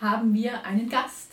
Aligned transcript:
haben 0.00 0.34
wir 0.34 0.64
einen 0.64 0.88
Gast. 0.88 1.32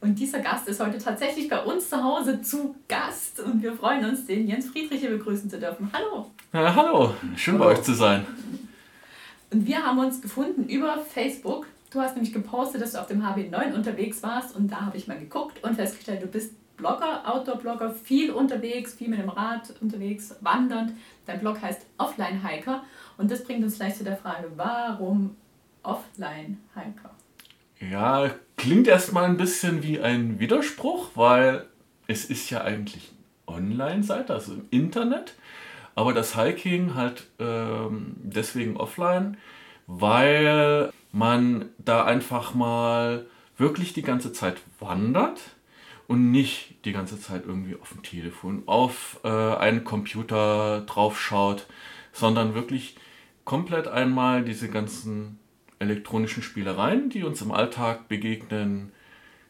Und 0.00 0.18
dieser 0.18 0.40
Gast 0.40 0.66
ist 0.66 0.80
heute 0.80 0.98
tatsächlich 0.98 1.48
bei 1.48 1.60
uns 1.60 1.88
zu 1.88 2.02
Hause 2.02 2.42
zu 2.42 2.74
Gast 2.88 3.38
und 3.38 3.62
wir 3.62 3.72
freuen 3.72 4.04
uns, 4.04 4.26
den 4.26 4.48
Jens 4.48 4.68
Friedrich 4.68 5.00
hier 5.00 5.10
begrüßen 5.10 5.48
zu 5.48 5.60
dürfen. 5.60 5.88
Hallo! 5.92 6.26
Ja, 6.52 6.74
hallo, 6.74 7.14
schön 7.36 7.54
hallo. 7.54 7.64
bei 7.64 7.70
euch 7.70 7.82
zu 7.82 7.94
sein. 7.94 8.26
Und 9.52 9.64
wir 9.64 9.86
haben 9.86 10.00
uns 10.00 10.20
gefunden 10.20 10.68
über 10.68 10.98
Facebook. 10.98 11.66
Du 11.90 12.00
hast 12.00 12.16
nämlich 12.16 12.32
gepostet, 12.32 12.82
dass 12.82 12.92
du 12.92 13.00
auf 13.00 13.06
dem 13.06 13.22
HB9 13.22 13.74
unterwegs 13.74 14.22
warst 14.24 14.56
und 14.56 14.72
da 14.72 14.80
habe 14.80 14.96
ich 14.96 15.06
mal 15.06 15.18
geguckt 15.18 15.62
und 15.62 15.76
festgestellt, 15.76 16.22
du 16.22 16.26
bist 16.26 16.54
Blogger, 16.76 17.22
Outdoor-Blogger, 17.24 17.90
viel 17.90 18.32
unterwegs, 18.32 18.94
viel 18.94 19.08
mit 19.08 19.20
dem 19.20 19.28
Rad 19.28 19.72
unterwegs, 19.80 20.34
wandernd. 20.40 20.94
Dein 21.26 21.38
Blog 21.38 21.62
heißt 21.62 21.86
Offline 21.98 22.44
Hiker 22.44 22.82
und 23.18 23.30
das 23.30 23.44
bringt 23.44 23.62
uns 23.62 23.76
gleich 23.76 23.96
zu 23.96 24.02
der 24.02 24.16
Frage, 24.16 24.50
warum 24.56 25.36
Offline 25.84 26.58
Hiker? 26.74 27.10
Ja, 27.90 28.30
klingt 28.56 28.86
erstmal 28.86 29.24
ein 29.24 29.36
bisschen 29.36 29.82
wie 29.82 30.00
ein 30.00 30.38
Widerspruch, 30.38 31.10
weil 31.16 31.66
es 32.06 32.24
ist 32.24 32.48
ja 32.50 32.62
eigentlich 32.62 33.10
Online-Seite, 33.46 34.32
also 34.32 34.52
im 34.54 34.66
Internet, 34.70 35.34
aber 35.96 36.12
das 36.12 36.36
Hiking 36.36 36.94
halt 36.94 37.26
ähm, 37.40 38.14
deswegen 38.22 38.76
offline, 38.76 39.36
weil 39.88 40.92
man 41.10 41.70
da 41.78 42.04
einfach 42.04 42.54
mal 42.54 43.26
wirklich 43.56 43.92
die 43.92 44.02
ganze 44.02 44.32
Zeit 44.32 44.58
wandert 44.78 45.40
und 46.06 46.30
nicht 46.30 46.76
die 46.84 46.92
ganze 46.92 47.20
Zeit 47.20 47.44
irgendwie 47.46 47.76
auf 47.80 47.90
dem 47.90 48.02
Telefon, 48.04 48.62
auf 48.66 49.18
äh, 49.24 49.28
einen 49.28 49.82
Computer 49.82 50.82
draufschaut, 50.82 51.66
sondern 52.12 52.54
wirklich 52.54 52.96
komplett 53.44 53.88
einmal 53.88 54.44
diese 54.44 54.68
ganzen 54.68 55.40
elektronischen 55.82 56.42
Spielereien, 56.42 57.10
die 57.10 57.24
uns 57.24 57.42
im 57.42 57.52
Alltag 57.52 58.08
begegnen, 58.08 58.92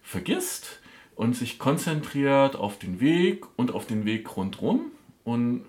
vergisst 0.03 0.81
und 1.15 1.37
sich 1.37 1.59
konzentriert 1.59 2.57
auf 2.57 2.79
den 2.79 3.01
Weg 3.01 3.45
und 3.57 3.73
auf 3.73 3.87
den 3.87 4.05
Weg 4.05 4.37
rundherum 4.37 4.91
und 5.25 5.65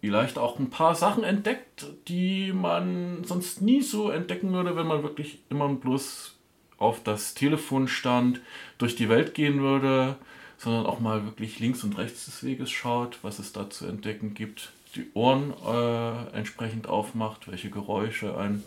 vielleicht 0.00 0.38
auch 0.38 0.58
ein 0.58 0.70
paar 0.70 0.94
Sachen 0.94 1.24
entdeckt, 1.24 1.86
die 2.06 2.52
man 2.52 3.24
sonst 3.24 3.60
nie 3.60 3.82
so 3.82 4.10
entdecken 4.10 4.52
würde, 4.52 4.76
wenn 4.76 4.86
man 4.86 5.02
wirklich 5.02 5.40
immer 5.50 5.68
bloß 5.68 6.36
auf 6.78 7.02
das 7.02 7.34
Telefon 7.34 7.88
stand, 7.88 8.40
durch 8.78 8.94
die 8.94 9.08
Welt 9.08 9.34
gehen 9.34 9.60
würde, 9.60 10.16
sondern 10.56 10.86
auch 10.86 11.00
mal 11.00 11.24
wirklich 11.24 11.58
links 11.58 11.82
und 11.82 11.98
rechts 11.98 12.26
des 12.26 12.44
Weges 12.44 12.70
schaut, 12.70 13.18
was 13.22 13.38
es 13.38 13.52
da 13.52 13.68
zu 13.68 13.86
entdecken 13.86 14.34
gibt, 14.34 14.72
die 14.94 15.06
Ohren 15.14 15.52
äh, 15.66 16.36
entsprechend 16.36 16.88
aufmacht, 16.88 17.50
welche 17.50 17.70
Geräusche 17.70 18.36
ein 18.36 18.62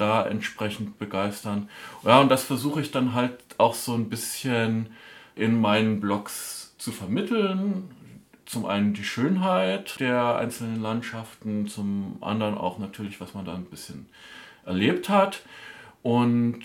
da 0.00 0.26
entsprechend 0.26 0.98
begeistern. 0.98 1.68
Ja, 2.04 2.20
und 2.20 2.30
das 2.30 2.44
versuche 2.44 2.80
ich 2.80 2.90
dann 2.90 3.14
halt 3.14 3.38
auch 3.58 3.74
so 3.74 3.94
ein 3.94 4.08
bisschen 4.08 4.90
in 5.36 5.60
meinen 5.60 6.00
Blogs 6.00 6.74
zu 6.78 6.92
vermitteln. 6.92 7.90
Zum 8.46 8.66
einen 8.66 8.94
die 8.94 9.04
Schönheit 9.04 10.00
der 10.00 10.36
einzelnen 10.36 10.80
Landschaften, 10.80 11.68
zum 11.68 12.16
anderen 12.20 12.58
auch 12.58 12.78
natürlich, 12.78 13.20
was 13.20 13.34
man 13.34 13.44
da 13.44 13.54
ein 13.54 13.66
bisschen 13.66 14.06
erlebt 14.64 15.08
hat. 15.08 15.42
Und 16.02 16.60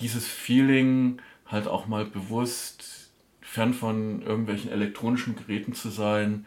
dieses 0.00 0.26
Feeling 0.26 1.20
halt 1.46 1.68
auch 1.68 1.86
mal 1.86 2.04
bewusst 2.04 3.10
fern 3.40 3.74
von 3.74 4.22
irgendwelchen 4.22 4.70
elektronischen 4.70 5.36
Geräten 5.36 5.74
zu 5.74 5.90
sein, 5.90 6.46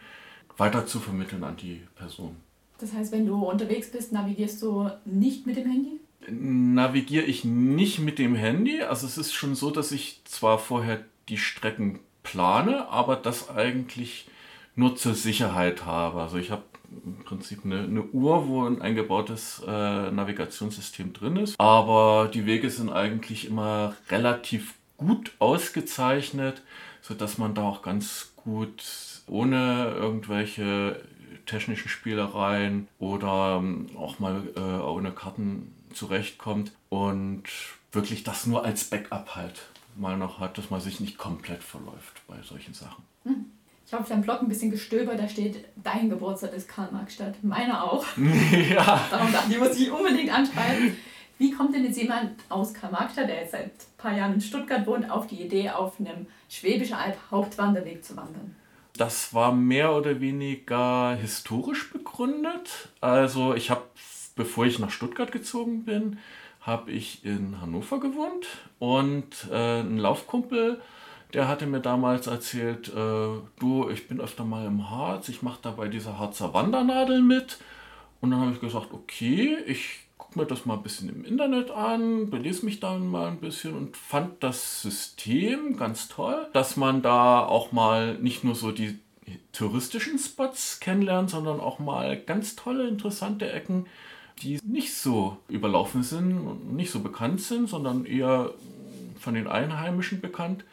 weiter 0.56 0.86
zu 0.86 1.00
vermitteln 1.00 1.44
an 1.44 1.56
die 1.56 1.82
Person. 1.94 2.36
Das 2.78 2.92
heißt, 2.92 3.12
wenn 3.12 3.26
du 3.26 3.44
unterwegs 3.44 3.90
bist, 3.90 4.12
navigierst 4.12 4.60
du 4.62 4.90
nicht 5.04 5.46
mit 5.46 5.56
dem 5.56 5.70
Handy? 5.70 6.00
Navigiere 6.30 7.24
ich 7.24 7.44
nicht 7.44 7.98
mit 7.98 8.18
dem 8.18 8.34
Handy. 8.34 8.82
Also 8.82 9.06
es 9.06 9.18
ist 9.18 9.32
schon 9.32 9.54
so, 9.54 9.70
dass 9.70 9.92
ich 9.92 10.22
zwar 10.24 10.58
vorher 10.58 11.04
die 11.28 11.38
Strecken 11.38 12.00
plane, 12.22 12.88
aber 12.88 13.16
das 13.16 13.50
eigentlich 13.50 14.28
nur 14.74 14.96
zur 14.96 15.14
Sicherheit 15.14 15.86
habe. 15.86 16.20
Also 16.20 16.36
ich 16.36 16.50
habe 16.50 16.62
im 17.04 17.24
Prinzip 17.24 17.64
eine, 17.64 17.80
eine, 17.80 18.02
Uhr, 18.02 18.46
wo 18.46 18.64
ein 18.64 18.80
eingebautes 18.80 19.62
äh, 19.66 20.10
Navigationssystem 20.10 21.12
drin 21.12 21.36
ist. 21.36 21.58
Aber 21.58 22.30
die 22.32 22.46
Wege 22.46 22.70
sind 22.70 22.90
eigentlich 22.90 23.46
immer 23.46 23.94
relativ 24.08 24.74
gut 24.96 25.32
ausgezeichnet, 25.38 26.62
sodass 27.00 27.38
man 27.38 27.54
da 27.54 27.62
auch 27.62 27.82
ganz 27.82 28.32
gut 28.36 28.84
ohne 29.28 29.94
irgendwelche 29.96 31.00
technischen 31.46 31.88
Spielereien 31.88 32.88
oder 32.98 33.58
ähm, 33.60 33.88
auch 33.96 34.18
mal 34.18 34.42
äh, 34.56 34.60
ohne 34.60 35.12
Karten 35.12 35.72
zurechtkommt 35.92 36.72
und 36.88 37.44
wirklich 37.92 38.24
das 38.24 38.46
nur 38.46 38.64
als 38.64 38.84
Backup 38.84 39.34
halt 39.34 39.62
mal 39.96 40.16
noch 40.16 40.40
hat, 40.40 40.58
dass 40.58 40.70
man 40.70 40.80
sich 40.80 41.00
nicht 41.00 41.16
komplett 41.18 41.62
verläuft 41.62 42.20
bei 42.28 42.36
solchen 42.42 42.74
Sachen. 42.74 43.02
Hm. 43.24 43.46
Ich 43.86 43.92
habe 43.92 44.02
auf 44.02 44.08
deinem 44.08 44.22
Blog 44.22 44.42
ein 44.42 44.48
bisschen 44.48 44.72
gestöbert, 44.72 45.18
da 45.18 45.28
steht, 45.28 45.64
dein 45.76 46.10
Geburtstag 46.10 46.52
ist 46.54 46.68
Karl-Marx-Stadt. 46.68 47.42
Meiner 47.42 47.84
auch. 47.84 48.04
ja. 48.70 49.00
Darum 49.10 49.32
dachte 49.32 49.52
ich, 49.52 49.58
muss 49.58 49.78
ich 49.78 49.90
unbedingt 49.90 50.32
anschreiben. 50.32 50.96
Wie 51.38 51.52
kommt 51.52 51.72
denn 51.72 51.84
jetzt 51.84 51.96
jemand 51.96 52.32
aus 52.48 52.74
Karl-Marx-Stadt, 52.74 53.28
der 53.28 53.42
jetzt 53.42 53.52
seit 53.52 53.66
ein 53.66 53.96
paar 53.96 54.16
Jahren 54.16 54.34
in 54.34 54.40
Stuttgart 54.40 54.86
wohnt, 54.88 55.08
auf 55.08 55.28
die 55.28 55.40
Idee, 55.40 55.70
auf 55.70 56.00
einem 56.00 56.26
Schwäbische 56.48 56.96
Alb-Hauptwanderweg 56.96 58.04
zu 58.04 58.16
wandern? 58.16 58.56
Das 58.96 59.34
war 59.34 59.52
mehr 59.52 59.94
oder 59.94 60.20
weniger 60.20 61.14
historisch 61.14 61.90
begründet. 61.90 62.88
Also 63.00 63.54
ich 63.54 63.70
habe 63.70 63.82
bevor 64.36 64.66
ich 64.66 64.78
nach 64.78 64.90
Stuttgart 64.90 65.32
gezogen 65.32 65.84
bin, 65.84 66.18
habe 66.60 66.92
ich 66.92 67.24
in 67.24 67.60
Hannover 67.60 67.98
gewohnt 67.98 68.46
und 68.78 69.48
äh, 69.50 69.80
ein 69.80 69.98
Laufkumpel, 69.98 70.80
der 71.32 71.48
hatte 71.48 71.66
mir 71.66 71.80
damals 71.80 72.28
erzählt, 72.28 72.88
äh, 72.88 72.92
du, 73.58 73.88
ich 73.90 74.06
bin 74.06 74.20
öfter 74.20 74.44
mal 74.44 74.66
im 74.66 74.90
Harz, 74.90 75.28
ich 75.28 75.42
mache 75.42 75.58
da 75.62 75.70
bei 75.72 75.88
dieser 75.88 76.18
Harzer 76.18 76.54
Wandernadel 76.54 77.20
mit. 77.22 77.58
Und 78.20 78.30
dann 78.30 78.40
habe 78.40 78.52
ich 78.52 78.60
gesagt, 78.60 78.92
okay, 78.92 79.56
ich 79.66 80.05
mir 80.36 80.46
das 80.46 80.66
mal 80.66 80.74
ein 80.74 80.82
bisschen 80.82 81.08
im 81.08 81.24
Internet 81.24 81.70
an, 81.70 82.30
belese 82.30 82.64
mich 82.64 82.80
dann 82.80 83.08
mal 83.08 83.28
ein 83.28 83.40
bisschen 83.40 83.74
und 83.74 83.96
fand 83.96 84.42
das 84.42 84.82
System 84.82 85.76
ganz 85.76 86.08
toll, 86.08 86.46
dass 86.52 86.76
man 86.76 87.02
da 87.02 87.44
auch 87.44 87.72
mal 87.72 88.18
nicht 88.18 88.44
nur 88.44 88.54
so 88.54 88.72
die 88.72 88.98
touristischen 89.52 90.18
Spots 90.18 90.78
kennenlernt, 90.80 91.30
sondern 91.30 91.58
auch 91.60 91.78
mal 91.78 92.20
ganz 92.20 92.54
tolle, 92.54 92.86
interessante 92.86 93.50
Ecken 93.50 93.86
die 94.42 94.58
nicht 94.64 94.94
so 94.94 95.38
überlaufen 95.48 96.02
sind 96.02 96.38
und 96.38 96.74
nicht 96.74 96.90
so 96.90 97.00
bekannt 97.00 97.40
sind, 97.40 97.68
sondern 97.68 98.04
eher 98.04 98.52
von 99.18 99.34
den 99.34 99.46
Einheimischen 99.46 100.20
bekannt. 100.20 100.64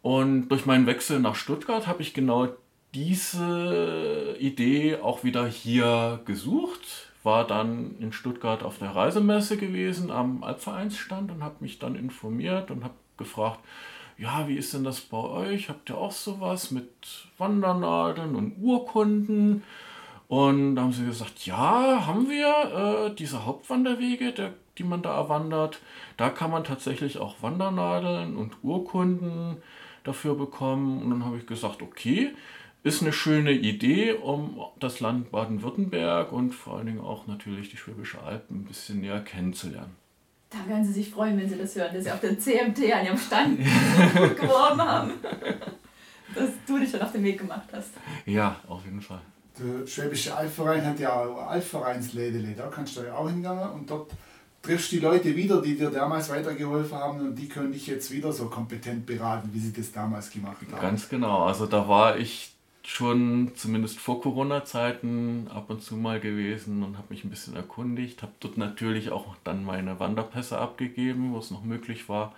Und 0.00 0.48
durch 0.48 0.64
meinen 0.64 0.86
Wechsel 0.86 1.20
nach 1.20 1.34
Stuttgart 1.34 1.86
habe 1.86 2.02
ich 2.02 2.14
genau 2.14 2.48
diese 2.94 4.36
Idee 4.40 4.96
auch 4.96 5.22
wieder 5.22 5.46
hier 5.46 6.20
gesucht. 6.24 7.07
War 7.22 7.46
dann 7.46 7.96
in 7.98 8.12
Stuttgart 8.12 8.62
auf 8.62 8.78
der 8.78 8.94
Reisemesse 8.94 9.56
gewesen 9.56 10.10
am 10.10 10.42
Alpvereinsstand 10.42 11.30
und 11.30 11.42
habe 11.42 11.56
mich 11.60 11.78
dann 11.78 11.96
informiert 11.96 12.70
und 12.70 12.84
habe 12.84 12.94
gefragt, 13.16 13.60
ja, 14.18 14.48
wie 14.48 14.56
ist 14.56 14.74
denn 14.74 14.84
das 14.84 15.00
bei 15.00 15.18
euch? 15.18 15.68
Habt 15.68 15.90
ihr 15.90 15.98
auch 15.98 16.10
sowas 16.10 16.70
mit 16.70 16.90
Wandernadeln 17.38 18.34
und 18.34 18.56
Urkunden? 18.60 19.62
Und 20.26 20.76
da 20.76 20.82
haben 20.82 20.92
sie 20.92 21.06
gesagt, 21.06 21.46
ja, 21.46 22.06
haben 22.06 22.28
wir 22.28 23.06
äh, 23.06 23.14
diese 23.14 23.46
Hauptwanderwege, 23.46 24.32
der, 24.32 24.52
die 24.76 24.84
man 24.84 25.02
da 25.02 25.14
erwandert. 25.14 25.80
Da 26.16 26.28
kann 26.28 26.50
man 26.50 26.64
tatsächlich 26.64 27.18
auch 27.18 27.36
Wandernadeln 27.42 28.36
und 28.36 28.56
Urkunden 28.62 29.56
dafür 30.04 30.34
bekommen. 30.34 31.02
Und 31.02 31.10
dann 31.10 31.24
habe 31.24 31.38
ich 31.38 31.46
gesagt, 31.46 31.80
okay, 31.80 32.32
ist 32.88 33.02
eine 33.02 33.12
schöne 33.12 33.52
Idee, 33.52 34.12
um 34.12 34.60
das 34.80 35.00
Land 35.00 35.30
Baden-Württemberg 35.30 36.32
und 36.32 36.52
vor 36.52 36.78
allen 36.78 36.86
Dingen 36.86 37.00
auch 37.00 37.26
natürlich 37.26 37.70
die 37.70 37.76
Schwäbische 37.76 38.20
Alpen 38.22 38.60
ein 38.60 38.64
bisschen 38.64 39.00
näher 39.00 39.20
kennenzulernen. 39.20 39.94
Da 40.50 40.58
werden 40.66 40.84
Sie 40.84 40.92
sich 40.92 41.10
freuen, 41.10 41.38
wenn 41.38 41.48
Sie 41.48 41.58
das 41.58 41.76
hören, 41.76 41.94
dass 41.94 42.04
Sie 42.04 42.10
auf 42.10 42.20
der 42.20 42.38
CMT 42.38 42.92
an 42.92 43.04
Ihrem 43.04 43.18
Stand 43.18 43.58
geworben 44.40 44.80
haben. 44.80 45.12
Dass 46.34 46.50
du 46.66 46.78
dich 46.78 46.90
schon 46.90 47.02
auf 47.02 47.12
den 47.12 47.22
Weg 47.24 47.38
gemacht 47.38 47.68
hast. 47.72 47.90
Ja, 48.24 48.56
auf 48.66 48.84
jeden 48.84 49.00
Fall 49.00 49.20
der 49.58 49.86
Schwäbische 49.86 50.36
Albverein 50.36 50.84
hat 50.84 50.98
ja 51.00 51.12
auch 51.12 51.48
Albvereinslädele, 51.48 52.54
da 52.54 52.68
kannst 52.68 52.96
du 52.96 53.02
ja 53.02 53.14
auch 53.14 53.28
hingegangen 53.28 53.70
und 53.70 53.90
dort 53.90 54.12
triffst 54.62 54.92
die 54.92 54.98
Leute 54.98 55.34
wieder, 55.36 55.62
die 55.62 55.76
dir 55.76 55.90
damals 55.90 56.30
weitergeholfen 56.30 56.98
haben 56.98 57.20
und 57.20 57.36
die 57.36 57.48
können 57.48 57.72
dich 57.72 57.86
jetzt 57.86 58.10
wieder 58.10 58.32
so 58.32 58.46
kompetent 58.46 59.06
beraten, 59.06 59.50
wie 59.52 59.60
sie 59.60 59.72
das 59.72 59.92
damals 59.92 60.30
gemacht 60.30 60.58
haben. 60.72 60.80
Ganz 60.80 61.08
genau. 61.08 61.44
Also 61.44 61.66
da 61.66 61.88
war 61.88 62.18
ich 62.18 62.54
schon 62.88 63.52
zumindest 63.54 63.98
vor 63.98 64.22
Corona-Zeiten 64.22 65.48
ab 65.54 65.68
und 65.68 65.82
zu 65.82 65.94
mal 65.94 66.20
gewesen 66.20 66.82
und 66.82 66.96
habe 66.96 67.08
mich 67.10 67.22
ein 67.22 67.28
bisschen 67.28 67.54
erkundigt. 67.54 68.22
Habe 68.22 68.32
dort 68.40 68.56
natürlich 68.56 69.10
auch 69.10 69.36
dann 69.44 69.62
meine 69.62 70.00
Wanderpässe 70.00 70.56
abgegeben, 70.56 71.34
wo 71.34 71.38
es 71.38 71.50
noch 71.50 71.62
möglich 71.62 72.08
war. 72.08 72.32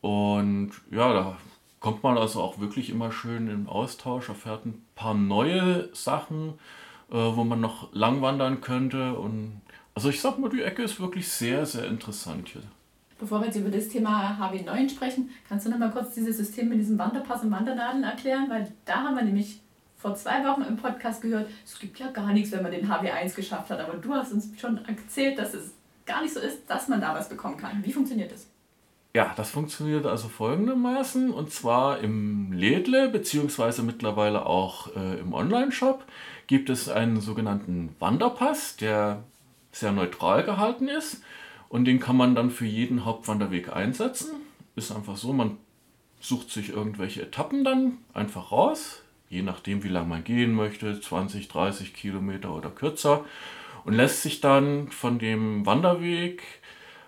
Und 0.00 0.70
ja, 0.92 1.12
da 1.12 1.38
kommt 1.80 2.04
man 2.04 2.16
also 2.18 2.40
auch 2.40 2.60
wirklich 2.60 2.88
immer 2.88 3.10
schön 3.10 3.48
im 3.48 3.68
Austausch, 3.68 4.28
erfährt 4.28 4.64
ein 4.64 4.80
paar 4.94 5.14
neue 5.14 5.92
Sachen, 5.92 6.50
äh, 7.10 7.16
wo 7.16 7.42
man 7.42 7.60
noch 7.60 7.92
lang 7.92 8.22
wandern 8.22 8.60
könnte. 8.60 9.14
Und 9.18 9.60
also 9.96 10.08
ich 10.08 10.20
sag 10.20 10.38
mal, 10.38 10.50
die 10.50 10.62
Ecke 10.62 10.84
ist 10.84 11.00
wirklich 11.00 11.26
sehr, 11.28 11.66
sehr 11.66 11.88
interessant 11.88 12.48
hier. 12.50 12.62
Bevor 13.18 13.40
wir 13.40 13.46
jetzt 13.46 13.56
über 13.56 13.70
das 13.70 13.88
Thema 13.88 14.38
HW9 14.40 14.88
sprechen, 14.88 15.30
kannst 15.48 15.66
du 15.66 15.70
noch 15.70 15.78
mal 15.78 15.90
kurz 15.90 16.14
dieses 16.14 16.36
System 16.36 16.68
mit 16.68 16.78
diesem 16.78 16.96
Wanderpass 16.96 17.42
und 17.42 17.50
Wandernadeln 17.50 18.04
erklären? 18.04 18.46
Weil 18.48 18.72
da 18.84 19.02
haben 19.02 19.16
wir 19.16 19.24
nämlich 19.24 19.60
vor 20.00 20.14
zwei 20.14 20.44
Wochen 20.46 20.62
im 20.62 20.76
Podcast 20.76 21.20
gehört, 21.20 21.50
es 21.64 21.78
gibt 21.78 21.98
ja 21.98 22.10
gar 22.10 22.32
nichts, 22.32 22.52
wenn 22.52 22.62
man 22.62 22.72
den 22.72 22.88
HW1 22.90 23.34
geschafft 23.34 23.70
hat. 23.70 23.80
Aber 23.80 23.94
du 23.94 24.14
hast 24.14 24.32
uns 24.32 24.48
schon 24.58 24.82
erzählt, 24.86 25.38
dass 25.38 25.52
es 25.52 25.74
gar 26.06 26.22
nicht 26.22 26.32
so 26.32 26.40
ist, 26.40 26.68
dass 26.68 26.88
man 26.88 27.00
da 27.00 27.14
was 27.14 27.28
bekommen 27.28 27.58
kann. 27.58 27.84
Wie 27.84 27.92
funktioniert 27.92 28.32
das? 28.32 28.48
Ja, 29.12 29.34
das 29.36 29.50
funktioniert 29.50 30.06
also 30.06 30.28
folgendermaßen 30.28 31.30
und 31.32 31.52
zwar 31.52 31.98
im 31.98 32.52
Lädle 32.52 33.08
beziehungsweise 33.08 33.82
mittlerweile 33.82 34.46
auch 34.46 34.94
äh, 34.94 35.18
im 35.18 35.32
Online-Shop 35.32 36.04
gibt 36.46 36.70
es 36.70 36.88
einen 36.88 37.20
sogenannten 37.20 37.94
Wanderpass, 37.98 38.76
der 38.76 39.24
sehr 39.72 39.90
neutral 39.90 40.44
gehalten 40.44 40.88
ist 40.88 41.22
und 41.68 41.86
den 41.86 41.98
kann 41.98 42.16
man 42.16 42.36
dann 42.36 42.50
für 42.50 42.66
jeden 42.66 43.04
Hauptwanderweg 43.04 43.74
einsetzen. 43.74 44.30
Ist 44.76 44.92
einfach 44.92 45.16
so, 45.16 45.32
man 45.32 45.58
sucht 46.20 46.50
sich 46.50 46.70
irgendwelche 46.70 47.22
Etappen 47.22 47.64
dann 47.64 47.98
einfach 48.14 48.52
raus, 48.52 49.02
je 49.30 49.42
nachdem 49.42 49.82
wie 49.82 49.88
lange 49.88 50.08
man 50.08 50.24
gehen 50.24 50.52
möchte, 50.52 51.00
20, 51.00 51.48
30 51.48 51.94
Kilometer 51.94 52.54
oder 52.54 52.68
kürzer 52.68 53.24
und 53.84 53.94
lässt 53.94 54.22
sich 54.22 54.40
dann 54.40 54.90
von 54.90 55.18
dem 55.18 55.64
Wanderweg 55.64 56.42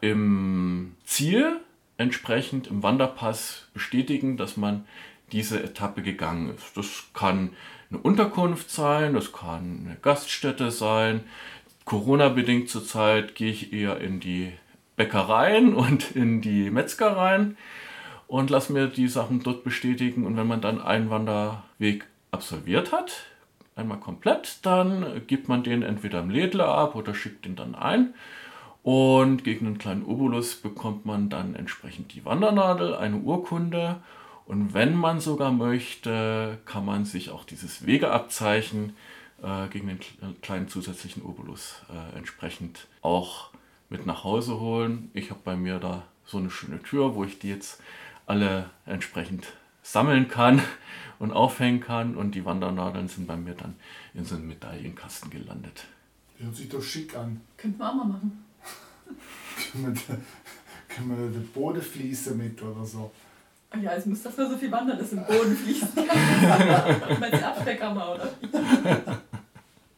im 0.01 0.95
Ziel 1.05 1.61
entsprechend 1.99 2.69
im 2.69 2.83
Wanderpass 2.83 3.69
bestätigen, 3.75 4.37
dass 4.37 4.57
man 4.57 4.87
diese 5.33 5.63
Etappe 5.63 6.03
gegangen 6.03 6.55
ist. 6.55 6.77
Das 6.77 7.05
kann 7.13 7.51
eine 7.91 7.99
Unterkunft 7.99 8.71
sein, 8.71 9.15
das 9.15 9.33
kann 9.33 9.85
eine 9.85 9.97
Gaststätte 10.01 10.71
sein. 10.71 11.21
Corona-bedingt 11.85 12.69
zurzeit 12.69 13.35
gehe 13.35 13.51
ich 13.51 13.73
eher 13.73 14.01
in 14.01 14.21
die 14.21 14.53
Bäckereien 14.97 15.75
und 15.75 16.13
in 16.13 16.41
die 16.41 16.71
Metzgereien 16.71 17.57
und 18.29 18.51
lasse 18.51 18.73
mir 18.73 18.87
die 18.87 19.09
Sachen 19.09 19.43
dort 19.43 19.65
bestätigen. 19.65 20.25
Und 20.25 20.37
wenn 20.37 20.47
man 20.47 20.61
dann 20.61 20.81
einen 20.81 21.11
Wanderweg 21.11 22.07
absolviert 22.33 22.91
hat, 22.93 23.27
einmal 23.77 24.01
komplett, 24.01 24.59
dann 24.67 25.23
gibt 25.27 25.49
man 25.49 25.63
den 25.63 25.83
entweder 25.83 26.21
im 26.21 26.31
Lädler 26.31 26.69
ab 26.69 26.97
oder 26.97 27.15
schickt 27.15 27.45
den 27.45 27.57
dann 27.57 27.75
ein. 27.75 28.15
Und 28.83 29.45
gegen 29.45 29.67
einen 29.67 29.79
kleinen 29.79 30.05
Obolus 30.05 30.57
bekommt 30.57 31.07
man 31.07 31.31
dann 31.31 31.55
entsprechend 31.55 32.15
die 32.15 32.25
Wandernadel, 32.25 32.97
eine 32.97 33.19
Urkunde. 33.19 34.03
Und 34.45 34.75
wenn 34.75 34.97
man 34.97 35.21
sogar 35.21 35.53
möchte, 35.53 36.59
kann 36.65 36.85
man 36.85 37.05
sich 37.05 37.31
auch 37.31 37.45
dieses 37.45 37.87
Wegeabzeichen 37.87 38.97
äh, 39.41 39.69
gegen 39.69 39.87
den 39.87 40.01
kleinen 40.43 40.67
zusätzlichen 40.67 41.23
Obolus 41.23 41.83
äh, 41.91 42.19
entsprechend 42.19 42.89
auch 43.03 43.51
mit 43.89 44.05
nach 44.05 44.25
Hause 44.25 44.59
holen. 44.59 45.11
Ich 45.15 45.31
habe 45.31 45.41
bei 45.45 45.55
mir 45.55 45.79
da 45.79 46.03
so 46.25 46.39
eine 46.39 46.51
schöne 46.51 46.83
Tür, 46.83 47.15
wo 47.15 47.23
ich 47.23 47.39
die 47.39 47.51
jetzt 47.51 47.81
alle 48.27 48.71
entsprechend 48.85 49.53
sammeln 49.83 50.29
kann 50.29 50.63
und 51.19 51.33
aufhängen 51.33 51.81
kann. 51.81 52.17
Und 52.17 52.35
die 52.35 52.45
Wandernadeln 52.45 53.09
sind 53.09 53.27
bei 53.27 53.37
mir 53.37 53.55
dann 53.55 53.77
in 54.15 54.25
so 54.25 54.37
einem 54.37 54.49
Medaillenkasten 54.49 55.31
gelandet. 55.31 55.85
Hört 56.39 56.57
sich 56.57 56.69
doch 56.69 56.83
schick 56.83 57.17
an. 57.17 57.41
Könnten 57.57 57.79
wir 57.79 57.91
auch 57.91 57.95
mal 57.95 58.05
machen 58.05 58.45
können, 59.73 59.95
wir 59.95 60.03
da, 60.09 60.21
können 60.89 61.11
wir 61.11 61.17
da 61.17 61.33
den 61.33 61.49
Boden 61.49 61.83
fließen 61.83 62.37
mit 62.37 62.63
oder 62.63 62.85
so? 62.85 63.11
Ja, 63.81 63.93
es 63.93 64.05
muss 64.05 64.23
dafür 64.23 64.51
so 64.51 64.57
viel 64.57 64.71
wandern, 64.71 64.99
dass 64.99 65.13
im 65.13 65.25
Boden 65.25 65.57
fließen 65.57 65.95
kann. 65.95 67.21
Meinst 67.21 67.41
du 67.41 67.47
Absteckkammer, 67.47 68.15
oder? 68.15 68.31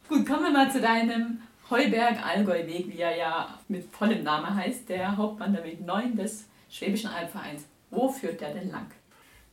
Gut, 0.07 0.25
kommen 0.25 0.43
wir 0.43 0.51
mal 0.51 0.71
zu 0.71 0.79
deinem 0.79 1.39
Heuberg-Allgäu-Weg, 1.69 2.87
wie 2.87 2.99
er 2.99 3.17
ja 3.17 3.59
mit 3.67 3.91
vollem 3.91 4.23
Namen 4.23 4.55
heißt, 4.55 4.87
der 4.87 5.17
Hauptwanderweg 5.17 5.85
9 5.85 6.15
des 6.15 6.45
Schwäbischen 6.69 7.09
Albvereins. 7.09 7.63
Wo 7.89 8.09
führt 8.09 8.39
der 8.39 8.53
denn 8.53 8.71
lang? 8.71 8.87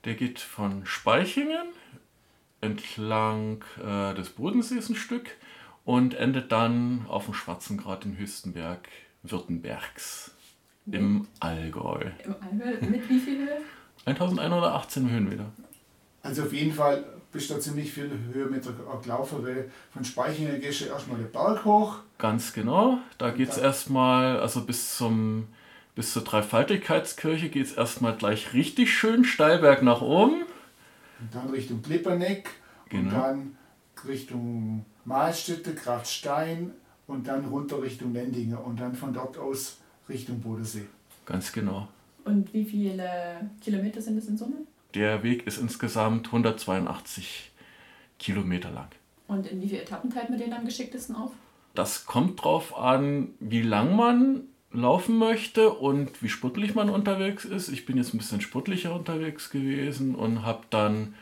Der 0.05 0.15
geht 0.15 0.41
von 0.41 0.85
Speichingen 0.87 1.69
entlang 2.61 3.65
äh, 3.85 4.15
des 4.15 4.31
Bodensees 4.31 4.89
ein 4.89 4.97
Stück 4.97 5.37
und 5.85 6.15
endet 6.15 6.53
dann 6.53 7.07
auf 7.09 7.27
dem 7.27 7.35
Schwarzengrad 7.35 8.05
in 8.05 8.17
Hüstenberg 8.19 8.89
Württembergs 9.23 10.33
im 10.91 11.29
Allgäu. 11.41 12.11
Im 12.25 12.35
Allgäu 12.41 12.87
mit 12.89 13.09
wie 13.09 13.19
viel 13.19 13.39
Höhe? 13.39 13.61
1118 14.05 15.11
Höhenmeter. 15.11 15.47
Also 16.23 16.43
auf 16.43 16.53
jeden 16.53 16.73
Fall 16.73 17.05
bist 17.33 17.51
du 17.51 17.55
da 17.55 17.61
ziemlich 17.61 17.93
viel 17.93 18.11
Höhenmeter 18.33 18.73
gelaufen, 19.03 19.39
weil 19.43 19.71
von 19.93 20.05
Speichingen 20.05 20.61
gehst 20.61 20.83
du 20.83 20.85
erstmal 20.87 21.19
den 21.19 21.31
Berg 21.31 21.65
hoch. 21.65 21.99
Ganz 22.19 22.53
genau. 22.53 22.99
Da 23.19 23.31
geht 23.31 23.49
es 23.49 23.59
erstmal, 23.59 24.39
also 24.39 24.65
bis 24.65 24.97
zum 24.97 25.49
bis 25.95 26.13
zur 26.13 26.25
Dreifaltigkeitskirche 26.25 27.49
geht 27.49 27.67
es 27.67 27.73
erstmal 27.73 28.17
gleich 28.17 28.53
richtig 28.55 28.93
schön 28.93 29.25
steilberg 29.25 29.83
nach 29.83 30.01
oben. 30.01 30.43
Und 31.21 31.35
dann 31.35 31.51
Richtung 31.51 31.83
Klipperneck 31.83 32.51
genau. 32.89 33.03
und 33.03 33.11
dann 33.13 33.57
Richtung 34.07 34.85
Mahlstätte, 35.05 35.75
Kraftstein, 35.75 36.73
und 37.07 37.29
dann 37.29 37.45
runter 37.45 37.83
Richtung 37.83 38.13
Lendinge 38.13 38.59
und 38.59 38.81
dann 38.81 38.95
von 38.95 39.13
dort 39.13 39.37
aus 39.37 39.79
Richtung 40.09 40.41
Bodensee. 40.41 40.87
Ganz 41.27 41.53
genau. 41.53 41.89
Und 42.25 42.53
wie 42.55 42.65
viele 42.65 43.51
Kilometer 43.61 44.01
sind 44.01 44.17
es 44.19 44.29
in 44.29 44.37
Summe? 44.37 44.57
Der 44.95 45.23
Weg 45.23 45.47
ist 45.47 45.59
insgesamt 45.59 46.27
182 46.27 47.51
Kilometer 48.19 48.71
lang. 48.71 48.89
Und 49.27 49.47
in 49.47 49.61
wie 49.61 49.69
viele 49.69 49.83
Etappen 49.83 50.11
teilt 50.11 50.31
man 50.31 50.39
den 50.39 50.53
am 50.53 50.65
geschicktesten 50.65 51.17
auf? 51.17 51.33
Das 51.75 52.07
kommt 52.07 52.43
drauf 52.43 52.77
an, 52.77 53.31
wie 53.41 53.63
lang 53.63 53.97
man 53.97 54.43
laufen 54.73 55.19
möchte 55.19 55.71
und 55.71 56.23
wie 56.23 56.29
sportlich 56.29 56.75
man 56.75 56.89
unterwegs 56.89 57.45
ist. 57.45 57.69
Ich 57.69 57.87
bin 57.87 57.97
jetzt 57.97 58.15
ein 58.15 58.19
bisschen 58.19 58.41
sportlicher 58.41 58.95
unterwegs 58.95 59.51
gewesen 59.51 60.15
und 60.15 60.45
habe 60.45 60.63
dann 60.71 61.15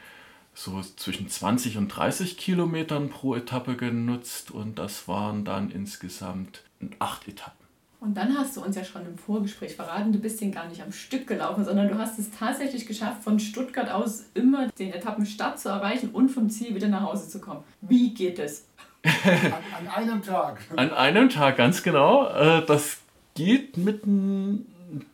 so 0.55 0.81
zwischen 0.97 1.29
20 1.29 1.79
und 1.79 1.89
30 1.89 2.37
Kilometern 2.37 3.09
pro 3.09 3.35
Etappe 3.35 3.77
genutzt 3.77 4.51
und 4.51 4.79
das 4.79 5.09
waren 5.09 5.45
dann 5.45 5.71
insgesamt 5.71 6.65
acht 6.99 7.29
Etappen. 7.29 7.61
Und 8.01 8.17
dann 8.17 8.37
hast 8.37 8.57
du 8.57 8.65
uns 8.65 8.77
ja 8.77 8.83
schon 8.83 9.05
im 9.05 9.19
Vorgespräch 9.19 9.77
verraten, 9.77 10.11
du 10.11 10.19
bist 10.19 10.41
den 10.41 10.53
gar 10.53 10.67
nicht 10.69 10.83
am 10.83 10.91
Stück 10.91 11.27
gelaufen, 11.27 11.67
sondern 11.67 11.89
du 11.89 11.99
hast 11.99 12.19
es 12.19 12.31
tatsächlich 12.31 12.87
geschafft, 12.87 13.23
von 13.23 13.39
Stuttgart 13.39 13.91
aus 13.91 14.25
immer 14.33 14.69
den 14.69 14.93
Etappenstart 14.93 15.61
zu 15.61 15.69
erreichen 15.69 16.11
und 16.11 16.31
vom 16.31 16.49
Ziel 16.49 16.75
wieder 16.75 16.89
nach 16.89 17.03
Hause 17.03 17.29
zu 17.29 17.41
kommen. 17.41 17.63
Wie 17.83 18.15
geht 18.15 18.39
es? 18.39 18.67
an, 19.05 19.53
an, 19.79 19.89
einem 19.95 20.23
Tag. 20.23 20.61
An 20.77 20.91
einem 20.93 21.29
Tag, 21.29 21.59
ganz 21.59 21.83
genau. 21.83 22.29
Äh, 22.29 22.65
das 22.65 22.99
geht 23.41 23.79
mit 23.79 24.07
ein 24.07 24.67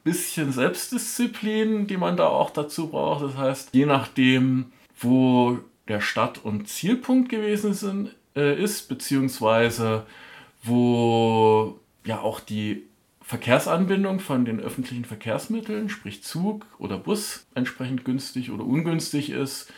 bisschen 0.02 0.50
Selbstdisziplin, 0.50 1.87
die 1.87 1.97
man 1.97 2.16
da 2.16 2.26
auch 2.26 2.50
dazu 2.50 2.88
braucht. 2.88 3.23
Das 3.23 3.37
heißt, 3.37 3.68
je 3.73 3.87
nachdem, 3.87 4.73
wo 4.99 5.59
der 5.87 6.00
Start- 6.00 6.45
und 6.45 6.68
Zielpunkt 6.68 7.28
gewesen 7.28 7.73
sind, 7.73 8.16
äh, 8.35 8.61
ist, 8.61 8.88
beziehungsweise 8.88 10.06
wo 10.64 11.78
ja 12.04 12.21
auch 12.21 12.40
die 12.40 12.83
Verkehrsanbindung 13.23 14.18
von 14.18 14.45
den 14.45 14.59
öffentlichen 14.59 15.04
Verkehrsmitteln, 15.04 15.88
sprich 15.88 16.25
Zug 16.25 16.66
oder 16.78 16.99
Bus, 16.99 17.47
entsprechend 17.54 18.04
günstig 18.04 18.50
oder 18.50 18.64
ungünstig 18.64 19.30
ist, 19.30 19.73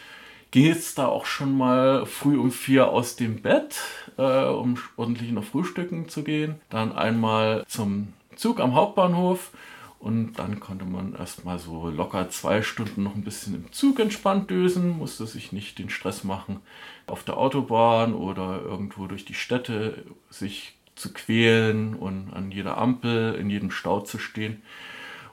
geht 0.52 0.78
es 0.78 0.95
da 0.95 1.07
auch 1.07 1.26
schon 1.26 1.55
mal 1.55 2.07
früh 2.07 2.38
um 2.38 2.50
vier 2.50 2.88
aus 2.88 3.17
dem 3.17 3.43
Bett, 3.43 3.78
äh, 4.17 4.45
um 4.45 4.78
ordentlich 4.97 5.33
noch 5.33 5.45
frühstücken 5.45 6.09
zu 6.09 6.25
gehen. 6.25 6.55
Dann 6.71 6.93
einmal 6.93 7.67
zum 7.69 8.14
Zug 8.38 8.61
am 8.61 8.75
Hauptbahnhof 8.75 9.50
und 9.99 10.35
dann 10.35 10.61
konnte 10.61 10.85
man 10.85 11.14
erstmal 11.14 11.59
so 11.59 11.90
locker 11.90 12.30
zwei 12.30 12.62
Stunden 12.62 13.02
noch 13.02 13.16
ein 13.16 13.25
bisschen 13.25 13.54
im 13.57 13.73
Zug 13.73 13.99
entspannt 13.99 14.49
dösen, 14.49 14.97
musste 14.97 15.26
sich 15.26 15.52
nicht 15.52 15.78
den 15.78 15.90
Stress 15.90 16.23
machen, 16.23 16.61
auf 17.07 17.25
der 17.25 17.37
Autobahn 17.37 18.14
oder 18.14 18.62
irgendwo 18.62 19.09
durch 19.09 19.25
die 19.25 19.35
Städte 19.35 20.04
sich 20.30 20.76
zu 20.95 21.12
quälen 21.12 21.95
und 21.95 22.33
an 22.33 22.52
jeder 22.52 22.78
Ampel, 22.78 23.35
in 23.35 23.50
jedem 23.50 23.71
Stau 23.71 24.00
zu 24.00 24.18
stehen. 24.18 24.62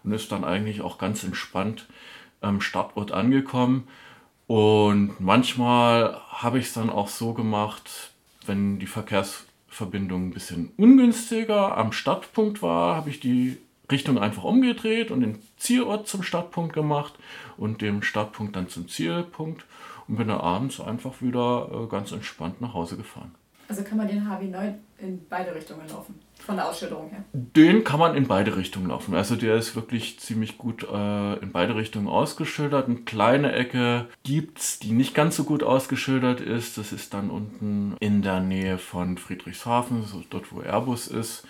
Und 0.03 0.11
ist 0.11 0.31
dann 0.31 0.43
eigentlich 0.43 0.81
auch 0.81 0.97
ganz 0.99 1.23
entspannt 1.23 1.87
am 2.41 2.61
Startort 2.61 3.11
angekommen. 3.11 3.87
Und 4.45 5.19
manchmal 5.19 6.21
habe 6.29 6.59
ich 6.59 6.65
es 6.65 6.73
dann 6.73 6.91
auch 6.91 7.07
so 7.07 7.33
gemacht, 7.33 8.11
wenn 8.45 8.77
die 8.77 8.85
Verkehrs 8.85 9.44
Verbindung 9.75 10.27
ein 10.27 10.31
bisschen 10.31 10.71
ungünstiger 10.77 11.77
am 11.77 11.91
Startpunkt 11.91 12.61
war, 12.61 12.95
habe 12.95 13.09
ich 13.09 13.19
die 13.19 13.57
Richtung 13.91 14.17
einfach 14.17 14.45
umgedreht 14.45 15.11
und 15.11 15.19
den 15.19 15.39
Zielort 15.57 16.07
zum 16.07 16.23
Startpunkt 16.23 16.73
gemacht 16.73 17.13
und 17.57 17.81
den 17.81 18.01
Startpunkt 18.01 18.55
dann 18.55 18.69
zum 18.69 18.87
Zielpunkt 18.87 19.65
und 20.07 20.15
bin 20.15 20.29
dann 20.29 20.39
abends 20.39 20.79
einfach 20.79 21.21
wieder 21.21 21.69
äh, 21.73 21.87
ganz 21.89 22.13
entspannt 22.13 22.61
nach 22.61 22.73
Hause 22.73 22.95
gefahren. 22.95 23.35
Also 23.67 23.83
kann 23.83 23.97
man 23.97 24.07
den 24.07 24.27
HW9 24.27 24.75
in 24.99 25.25
beide 25.27 25.53
Richtungen 25.53 25.87
laufen, 25.89 26.19
von 26.39 26.55
der 26.55 26.69
Ausschilderung 26.69 27.09
her? 27.09 27.23
Den 27.33 27.83
kann 27.83 27.99
man 27.99 28.15
in 28.15 28.27
beide 28.27 28.55
Richtungen 28.55 28.87
laufen. 28.87 29.15
Also 29.15 29.35
der 29.35 29.55
ist 29.55 29.75
wirklich 29.75 30.19
ziemlich 30.19 30.57
gut 30.57 30.83
äh, 30.83 31.33
in 31.39 31.51
beide 31.51 31.75
Richtungen 31.75 32.07
ausgeschildert. 32.07 32.87
Eine 32.87 32.97
kleine 32.97 33.53
Ecke 33.53 34.07
gibt 34.23 34.59
es, 34.59 34.79
die 34.79 34.91
nicht 34.91 35.15
ganz 35.15 35.35
so 35.35 35.43
gut 35.43 35.63
ausgeschildert 35.63 36.41
ist. 36.41 36.77
Das 36.77 36.91
ist 36.91 37.13
dann 37.13 37.29
unten 37.29 37.95
in 37.99 38.21
der 38.21 38.39
Nähe 38.39 38.77
von 38.77 39.17
Friedrichshafen, 39.17 40.03
so 40.03 40.23
dort 40.29 40.51
wo 40.51 40.61
Airbus 40.61 41.07
ist. 41.07 41.47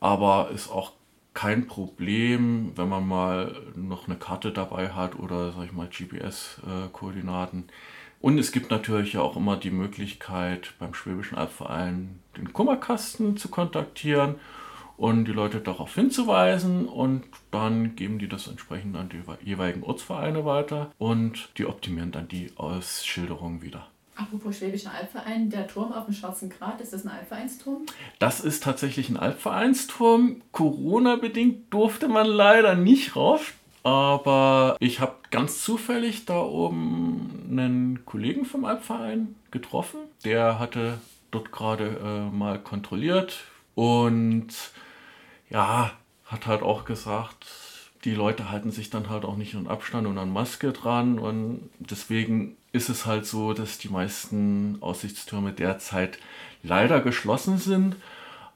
Aber 0.00 0.50
ist 0.54 0.70
auch 0.70 0.92
kein 1.34 1.66
Problem, 1.66 2.72
wenn 2.76 2.88
man 2.88 3.06
mal 3.06 3.54
noch 3.74 4.06
eine 4.06 4.16
Karte 4.16 4.52
dabei 4.52 4.90
hat 4.90 5.18
oder 5.18 5.52
sag 5.52 5.66
ich 5.66 5.72
mal 5.72 5.88
GPS-Koordinaten. 5.88 7.64
Äh, 7.68 7.72
und 8.20 8.38
es 8.38 8.52
gibt 8.52 8.70
natürlich 8.70 9.16
auch 9.18 9.36
immer 9.36 9.56
die 9.56 9.70
Möglichkeit, 9.70 10.74
beim 10.78 10.94
Schwäbischen 10.94 11.38
Albverein 11.38 12.18
den 12.36 12.52
Kummerkasten 12.52 13.36
zu 13.36 13.48
kontaktieren 13.48 14.36
und 14.96 15.26
die 15.26 15.32
Leute 15.32 15.60
darauf 15.60 15.94
hinzuweisen 15.94 16.88
und 16.88 17.24
dann 17.52 17.94
geben 17.94 18.18
die 18.18 18.28
das 18.28 18.48
entsprechend 18.48 18.96
an 18.96 19.08
die 19.08 19.22
jeweiligen 19.48 19.84
Ortsvereine 19.84 20.44
weiter 20.44 20.90
und 20.98 21.50
die 21.56 21.66
optimieren 21.66 22.10
dann 22.10 22.28
die 22.28 22.50
Ausschilderung 22.56 23.62
wieder. 23.62 23.86
Apropos 24.16 24.58
Schwäbischer 24.58 24.90
Albverein, 24.90 25.48
der 25.48 25.68
Turm 25.68 25.92
auf 25.92 26.06
dem 26.06 26.14
Schwarzen 26.14 26.50
Grat, 26.50 26.80
ist 26.80 26.92
das 26.92 27.04
ein 27.04 27.10
Albvereinsturm? 27.12 27.86
Das 28.18 28.40
ist 28.40 28.64
tatsächlich 28.64 29.08
ein 29.08 29.16
Albvereinsturm. 29.16 30.42
Corona-bedingt 30.50 31.72
durfte 31.72 32.08
man 32.08 32.26
leider 32.26 32.74
nicht 32.74 33.14
rauf. 33.14 33.54
Aber 33.82 34.76
ich 34.80 35.00
habe 35.00 35.14
ganz 35.30 35.62
zufällig 35.62 36.24
da 36.24 36.40
oben 36.40 37.46
einen 37.50 38.04
Kollegen 38.04 38.44
vom 38.44 38.64
Albverein 38.64 39.34
getroffen. 39.50 40.00
Der 40.24 40.58
hatte 40.58 40.98
dort 41.30 41.52
gerade 41.52 41.98
äh, 42.02 42.34
mal 42.34 42.58
kontrolliert 42.58 43.44
und 43.74 44.48
ja, 45.50 45.92
hat 46.24 46.46
halt 46.46 46.62
auch 46.62 46.84
gesagt, 46.84 47.46
die 48.04 48.14
Leute 48.14 48.50
halten 48.50 48.70
sich 48.70 48.90
dann 48.90 49.08
halt 49.08 49.24
auch 49.24 49.36
nicht 49.36 49.54
an 49.54 49.66
Abstand 49.66 50.06
und 50.06 50.18
an 50.18 50.32
Maske 50.32 50.72
dran 50.72 51.18
und 51.18 51.70
deswegen 51.78 52.56
ist 52.72 52.88
es 52.88 53.06
halt 53.06 53.26
so, 53.26 53.54
dass 53.54 53.78
die 53.78 53.88
meisten 53.88 54.78
Aussichtstürme 54.80 55.52
derzeit 55.52 56.18
leider 56.62 57.00
geschlossen 57.00 57.58
sind. 57.58 57.96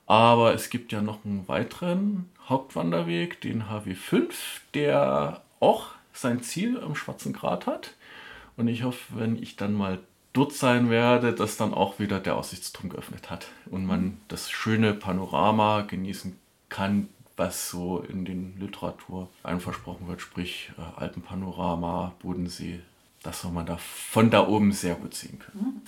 Aber 0.07 0.53
es 0.53 0.69
gibt 0.69 0.93
ja 0.93 1.01
noch 1.01 1.25
einen 1.25 1.49
weiteren 1.49 2.29
Hauptwanderweg, 2.49 3.41
den 3.41 3.65
HW5, 3.65 4.33
der 4.75 5.43
auch 5.61 5.89
sein 6.13 6.43
Ziel 6.43 6.81
am 6.81 6.95
Schwarzen 6.95 7.33
Grat 7.33 7.67
hat. 7.67 7.95
Und 8.57 8.69
ich 8.69 8.83
hoffe, 8.83 9.15
wenn 9.17 9.41
ich 9.41 9.57
dann 9.57 9.75
mal 9.75 10.01
dort 10.33 10.53
sein 10.53 10.91
werde, 10.91 11.33
dass 11.33 11.57
dann 11.57 11.75
auch 11.75 11.99
wieder 11.99 12.21
der 12.21 12.37
Aussichtsturm 12.37 12.91
geöffnet 12.91 13.31
hat 13.31 13.49
und 13.67 13.87
man 13.87 14.21
das 14.29 14.51
schöne 14.51 14.95
Panorama 14.95 15.83
genießen 15.83 16.39
kann, 16.69 17.09
was 17.37 17.71
so 17.71 18.01
in 18.01 18.25
den 18.25 18.59
Literatur 18.59 19.29
versprochen 19.59 20.09
wird, 20.09 20.21
sprich 20.21 20.73
äh, 20.79 21.01
Alpenpanorama, 21.01 22.15
Bodensee, 22.21 22.81
das 23.23 23.43
soll 23.43 23.53
man 23.53 23.67
da 23.67 23.77
von 23.79 24.31
da 24.31 24.47
oben 24.47 24.73
sehr 24.73 24.95
gut 24.95 25.15
sehen 25.15 25.39
können. 25.39 25.83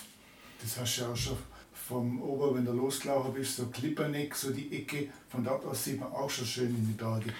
Das 0.60 0.78
hast 0.78 0.96
du 0.96 1.02
ja 1.02 1.08
auch 1.12 1.16
schon 1.16 1.36
vom 1.88 2.22
Ober, 2.22 2.54
wenn 2.54 2.64
du 2.64 2.72
losgelaufen 2.72 3.34
bist, 3.34 3.56
so 3.56 3.66
Klipperneck, 3.66 4.34
so 4.34 4.50
die 4.50 4.72
Ecke, 4.72 5.08
von 5.28 5.44
dort 5.44 5.64
aus 5.66 5.84
sieht 5.84 6.00
man 6.00 6.12
auch 6.12 6.30
schon 6.30 6.46
schön 6.46 6.68
in 6.68 6.86
die 6.86 6.92
Berge. 6.92 7.30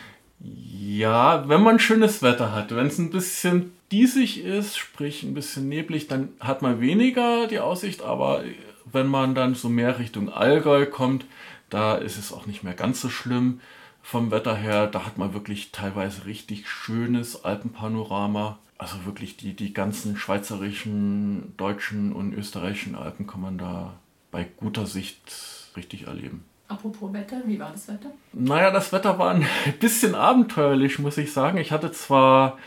Ja, 0.41 1.49
wenn 1.49 1.63
man 1.63 1.79
schönes 1.79 2.23
Wetter 2.23 2.53
hat. 2.53 2.75
Wenn 2.75 2.89
es 2.89 2.99
ein 2.99 3.11
bisschen 3.11 3.73
diesig 3.91 4.45
ist, 4.45 4.77
sprich 4.77 5.23
ein 5.23 5.33
bisschen 5.33 5.69
neblig, 5.69 6.09
dann 6.09 6.29
hat 6.41 6.61
man 6.61 6.81
weniger 6.81 7.47
die 7.47 7.61
Aussicht, 7.61 8.03
aber 8.03 8.45
wenn 8.93 9.07
man 9.07 9.35
dann 9.35 9.55
so 9.55 9.69
mehr 9.69 9.99
Richtung 9.99 10.29
Allgäu 10.29 10.85
kommt, 10.87 11.25
da 11.71 11.95
ist 11.95 12.19
es 12.19 12.33
auch 12.33 12.47
nicht 12.47 12.63
mehr 12.63 12.75
ganz 12.75 13.01
so 13.01 13.09
schlimm 13.09 13.61
vom 14.03 14.31
Wetter 14.31 14.55
her. 14.55 14.87
Da 14.87 15.07
hat 15.07 15.17
man 15.17 15.33
wirklich 15.33 15.73
teilweise 15.73 16.27
richtig 16.27 16.69
schönes 16.69 17.45
Alpenpanorama. 17.45 18.59
Also 18.77 19.07
wirklich 19.07 19.39
die, 19.39 19.55
die 19.55 19.73
ganzen 19.73 20.17
schweizerischen, 20.17 21.55
deutschen 21.57 22.13
und 22.13 22.35
österreichischen 22.35 22.97
Alpen 22.97 23.27
kann 23.27 23.41
man 23.41 23.57
da 23.57 23.95
bei 24.35 24.49
guter 24.57 24.85
Sicht 24.85 25.71
richtig 25.77 26.09
erleben. 26.09 26.45
Apropos 26.67 27.13
Wetter, 27.13 27.41
wie 27.47 27.61
war 27.61 27.71
das 27.71 27.87
Wetter? 27.87 28.11
Naja, 28.33 28.73
das 28.73 28.93
Wetter 28.93 29.17
war 29.17 29.31
ein 29.31 29.47
bisschen 29.81 30.17
abenteuerlich, 30.17 30.99
muss 30.99 31.19
ich 31.19 31.33
sagen. 31.33 31.57
Ich 31.59 31.71
hatte 31.71 31.93
zwar 31.93 32.59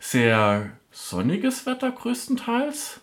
sehr 0.00 0.70
sonniges 0.90 1.64
Wetter 1.64 1.92
größtenteils 1.92 3.00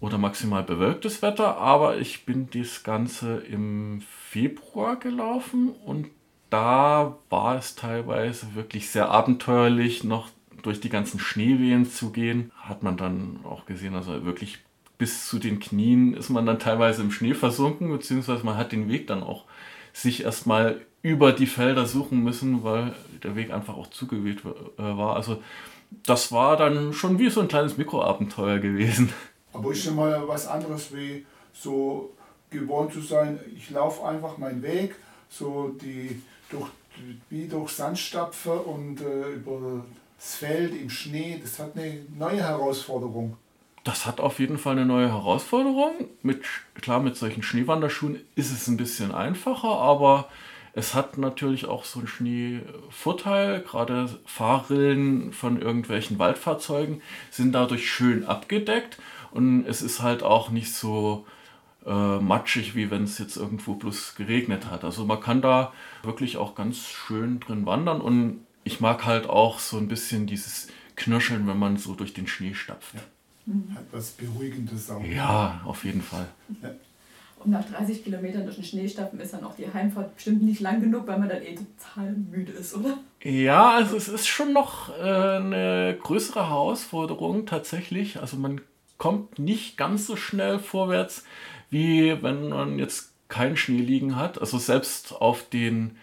oder 0.00 0.18
maximal 0.18 0.64
bewölktes 0.64 1.22
Wetter, 1.22 1.56
aber 1.58 1.98
ich 1.98 2.26
bin 2.26 2.50
das 2.50 2.82
Ganze 2.82 3.36
im 3.36 4.02
Februar 4.28 4.96
gelaufen 4.96 5.68
und 5.68 6.08
da 6.50 7.16
war 7.30 7.56
es 7.56 7.76
teilweise 7.76 8.56
wirklich 8.56 8.90
sehr 8.90 9.08
abenteuerlich, 9.08 10.02
noch 10.02 10.30
durch 10.62 10.80
die 10.80 10.88
ganzen 10.88 11.20
Schneewehen 11.20 11.88
zu 11.88 12.10
gehen. 12.10 12.50
Hat 12.56 12.82
man 12.82 12.96
dann 12.96 13.38
auch 13.44 13.66
gesehen, 13.66 13.94
also 13.94 14.24
wirklich 14.24 14.65
bis 14.98 15.26
zu 15.26 15.38
den 15.38 15.60
Knien 15.60 16.14
ist 16.14 16.30
man 16.30 16.46
dann 16.46 16.58
teilweise 16.58 17.02
im 17.02 17.10
Schnee 17.10 17.34
versunken, 17.34 17.90
beziehungsweise 17.90 18.44
man 18.44 18.56
hat 18.56 18.72
den 18.72 18.88
Weg 18.88 19.06
dann 19.06 19.22
auch 19.22 19.44
sich 19.92 20.24
erstmal 20.24 20.80
über 21.02 21.32
die 21.32 21.46
Felder 21.46 21.86
suchen 21.86 22.22
müssen, 22.22 22.64
weil 22.64 22.94
der 23.22 23.36
Weg 23.36 23.50
einfach 23.52 23.76
auch 23.76 23.88
zugeweht 23.88 24.40
äh, 24.44 24.82
war. 24.82 25.16
Also 25.16 25.42
das 26.04 26.32
war 26.32 26.56
dann 26.56 26.92
schon 26.92 27.18
wie 27.18 27.30
so 27.30 27.40
ein 27.40 27.48
kleines 27.48 27.76
Mikroabenteuer 27.76 28.58
gewesen. 28.58 29.12
Aber 29.52 29.72
ist 29.72 29.84
schon 29.84 29.96
mal 29.96 30.26
was 30.26 30.46
anderes 30.46 30.94
wie 30.94 31.24
so 31.52 32.12
gewohnt 32.50 32.92
zu 32.92 33.00
sein, 33.00 33.38
ich 33.56 33.70
laufe 33.70 34.06
einfach 34.06 34.38
meinen 34.38 34.62
Weg, 34.62 34.94
so 35.28 35.74
die 35.80 36.20
durch, 36.50 36.68
wie 37.30 37.46
durch 37.46 37.70
Sandstapfen 37.70 38.58
und 38.58 39.00
äh, 39.00 39.34
über 39.34 39.84
das 40.16 40.36
Feld 40.36 40.74
im 40.74 40.90
Schnee, 40.90 41.38
das 41.42 41.58
hat 41.58 41.76
eine 41.76 42.04
neue 42.16 42.42
Herausforderung 42.42 43.36
das 43.86 44.04
hat 44.04 44.18
auf 44.20 44.40
jeden 44.40 44.58
Fall 44.58 44.72
eine 44.72 44.84
neue 44.84 45.08
Herausforderung. 45.08 46.08
Mit, 46.20 46.42
klar, 46.74 46.98
mit 46.98 47.14
solchen 47.14 47.44
Schneewanderschuhen 47.44 48.18
ist 48.34 48.50
es 48.50 48.66
ein 48.66 48.76
bisschen 48.76 49.14
einfacher, 49.14 49.68
aber 49.68 50.28
es 50.72 50.92
hat 50.92 51.18
natürlich 51.18 51.66
auch 51.66 51.84
so 51.84 52.00
einen 52.00 52.08
Schneevorteil. 52.08 53.60
Gerade 53.60 54.08
Fahrrillen 54.24 55.32
von 55.32 55.62
irgendwelchen 55.62 56.18
Waldfahrzeugen 56.18 57.00
sind 57.30 57.52
dadurch 57.52 57.88
schön 57.88 58.26
abgedeckt 58.26 58.98
und 59.30 59.64
es 59.66 59.82
ist 59.82 60.02
halt 60.02 60.24
auch 60.24 60.50
nicht 60.50 60.74
so 60.74 61.24
äh, 61.86 62.18
matschig, 62.18 62.74
wie 62.74 62.90
wenn 62.90 63.04
es 63.04 63.18
jetzt 63.18 63.36
irgendwo 63.36 63.74
bloß 63.74 64.16
geregnet 64.16 64.68
hat. 64.68 64.82
Also 64.82 65.04
man 65.04 65.20
kann 65.20 65.42
da 65.42 65.72
wirklich 66.02 66.38
auch 66.38 66.56
ganz 66.56 66.88
schön 66.88 67.38
drin 67.38 67.66
wandern 67.66 68.00
und 68.00 68.44
ich 68.64 68.80
mag 68.80 69.04
halt 69.04 69.28
auch 69.28 69.60
so 69.60 69.78
ein 69.78 69.86
bisschen 69.86 70.26
dieses 70.26 70.66
Knirscheln, 70.96 71.46
wenn 71.46 71.58
man 71.58 71.76
so 71.76 71.94
durch 71.94 72.14
den 72.14 72.26
Schnee 72.26 72.54
stapft. 72.54 72.94
Ja. 72.94 73.00
Mhm. 73.46 73.74
Hat 73.74 73.84
was 73.92 74.10
Beruhigendes 74.10 74.90
auch. 74.90 75.04
Ja, 75.04 75.60
auf 75.64 75.84
jeden 75.84 76.02
Fall. 76.02 76.26
Ja. 76.62 76.70
Und 77.38 77.50
nach 77.52 77.64
30 77.64 78.02
Kilometern 78.02 78.44
durch 78.44 78.56
den 78.56 78.64
Schneestappen 78.64 79.20
ist 79.20 79.32
dann 79.32 79.44
auch 79.44 79.54
die 79.54 79.72
Heimfahrt 79.72 80.14
bestimmt 80.14 80.42
nicht 80.42 80.60
lang 80.60 80.80
genug, 80.80 81.06
weil 81.06 81.18
man 81.18 81.28
dann 81.28 81.42
eh 81.42 81.54
total 81.54 82.12
müde 82.12 82.52
ist, 82.52 82.74
oder? 82.74 82.98
Ja, 83.22 83.70
also 83.70 83.96
es 83.96 84.08
ist 84.08 84.26
schon 84.26 84.52
noch 84.52 84.88
äh, 84.98 85.02
eine 85.02 85.96
größere 86.02 86.48
Herausforderung 86.48 87.46
tatsächlich. 87.46 88.20
Also 88.20 88.36
man 88.36 88.62
kommt 88.98 89.38
nicht 89.38 89.76
ganz 89.76 90.06
so 90.06 90.16
schnell 90.16 90.58
vorwärts, 90.58 91.24
wie 91.70 92.20
wenn 92.22 92.48
man 92.48 92.78
jetzt 92.78 93.12
keinen 93.28 93.56
Schnee 93.56 93.80
liegen 93.80 94.16
hat. 94.16 94.40
Also 94.40 94.58
selbst 94.58 95.12
auf 95.12 95.48
den 95.48 95.96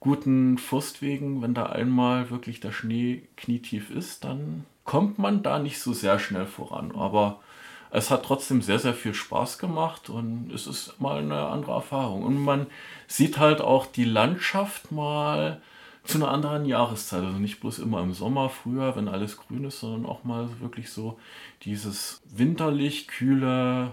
guten 0.00 0.58
Forstwegen, 0.58 1.40
wenn 1.42 1.54
da 1.54 1.66
einmal 1.66 2.30
wirklich 2.30 2.60
der 2.60 2.72
Schnee 2.72 3.22
knietief 3.36 3.90
ist, 3.90 4.24
dann 4.24 4.64
kommt 4.84 5.18
man 5.18 5.42
da 5.42 5.58
nicht 5.58 5.80
so 5.80 5.92
sehr 5.92 6.18
schnell 6.18 6.46
voran. 6.46 6.92
Aber 6.94 7.40
es 7.90 8.10
hat 8.10 8.24
trotzdem 8.24 8.60
sehr, 8.60 8.78
sehr 8.78 8.94
viel 8.94 9.14
Spaß 9.14 9.58
gemacht 9.58 10.10
und 10.10 10.50
es 10.52 10.66
ist 10.66 11.00
mal 11.00 11.18
eine 11.18 11.46
andere 11.46 11.72
Erfahrung. 11.72 12.22
Und 12.22 12.42
man 12.42 12.66
sieht 13.06 13.38
halt 13.38 13.60
auch 13.60 13.86
die 13.86 14.04
Landschaft 14.04 14.92
mal 14.92 15.60
zu 16.04 16.18
einer 16.18 16.30
anderen 16.30 16.66
Jahreszeit. 16.66 17.22
Also 17.22 17.38
nicht 17.38 17.60
bloß 17.60 17.78
immer 17.78 18.02
im 18.02 18.12
Sommer, 18.12 18.50
früher, 18.50 18.94
wenn 18.96 19.08
alles 19.08 19.36
grün 19.36 19.64
ist, 19.64 19.80
sondern 19.80 20.06
auch 20.06 20.24
mal 20.24 20.48
wirklich 20.60 20.90
so 20.90 21.18
dieses 21.62 22.20
winterlich 22.28 23.08
kühle, 23.08 23.92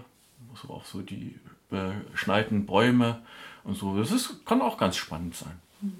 so 0.54 0.74
auch 0.74 0.84
so 0.84 1.00
die 1.00 1.38
beschneiten 1.70 2.66
Bäume 2.66 3.22
und 3.64 3.76
so. 3.76 3.96
Das 3.96 4.10
ist, 4.10 4.44
kann 4.44 4.60
auch 4.60 4.76
ganz 4.76 4.96
spannend 4.96 5.34
sein. 5.34 5.58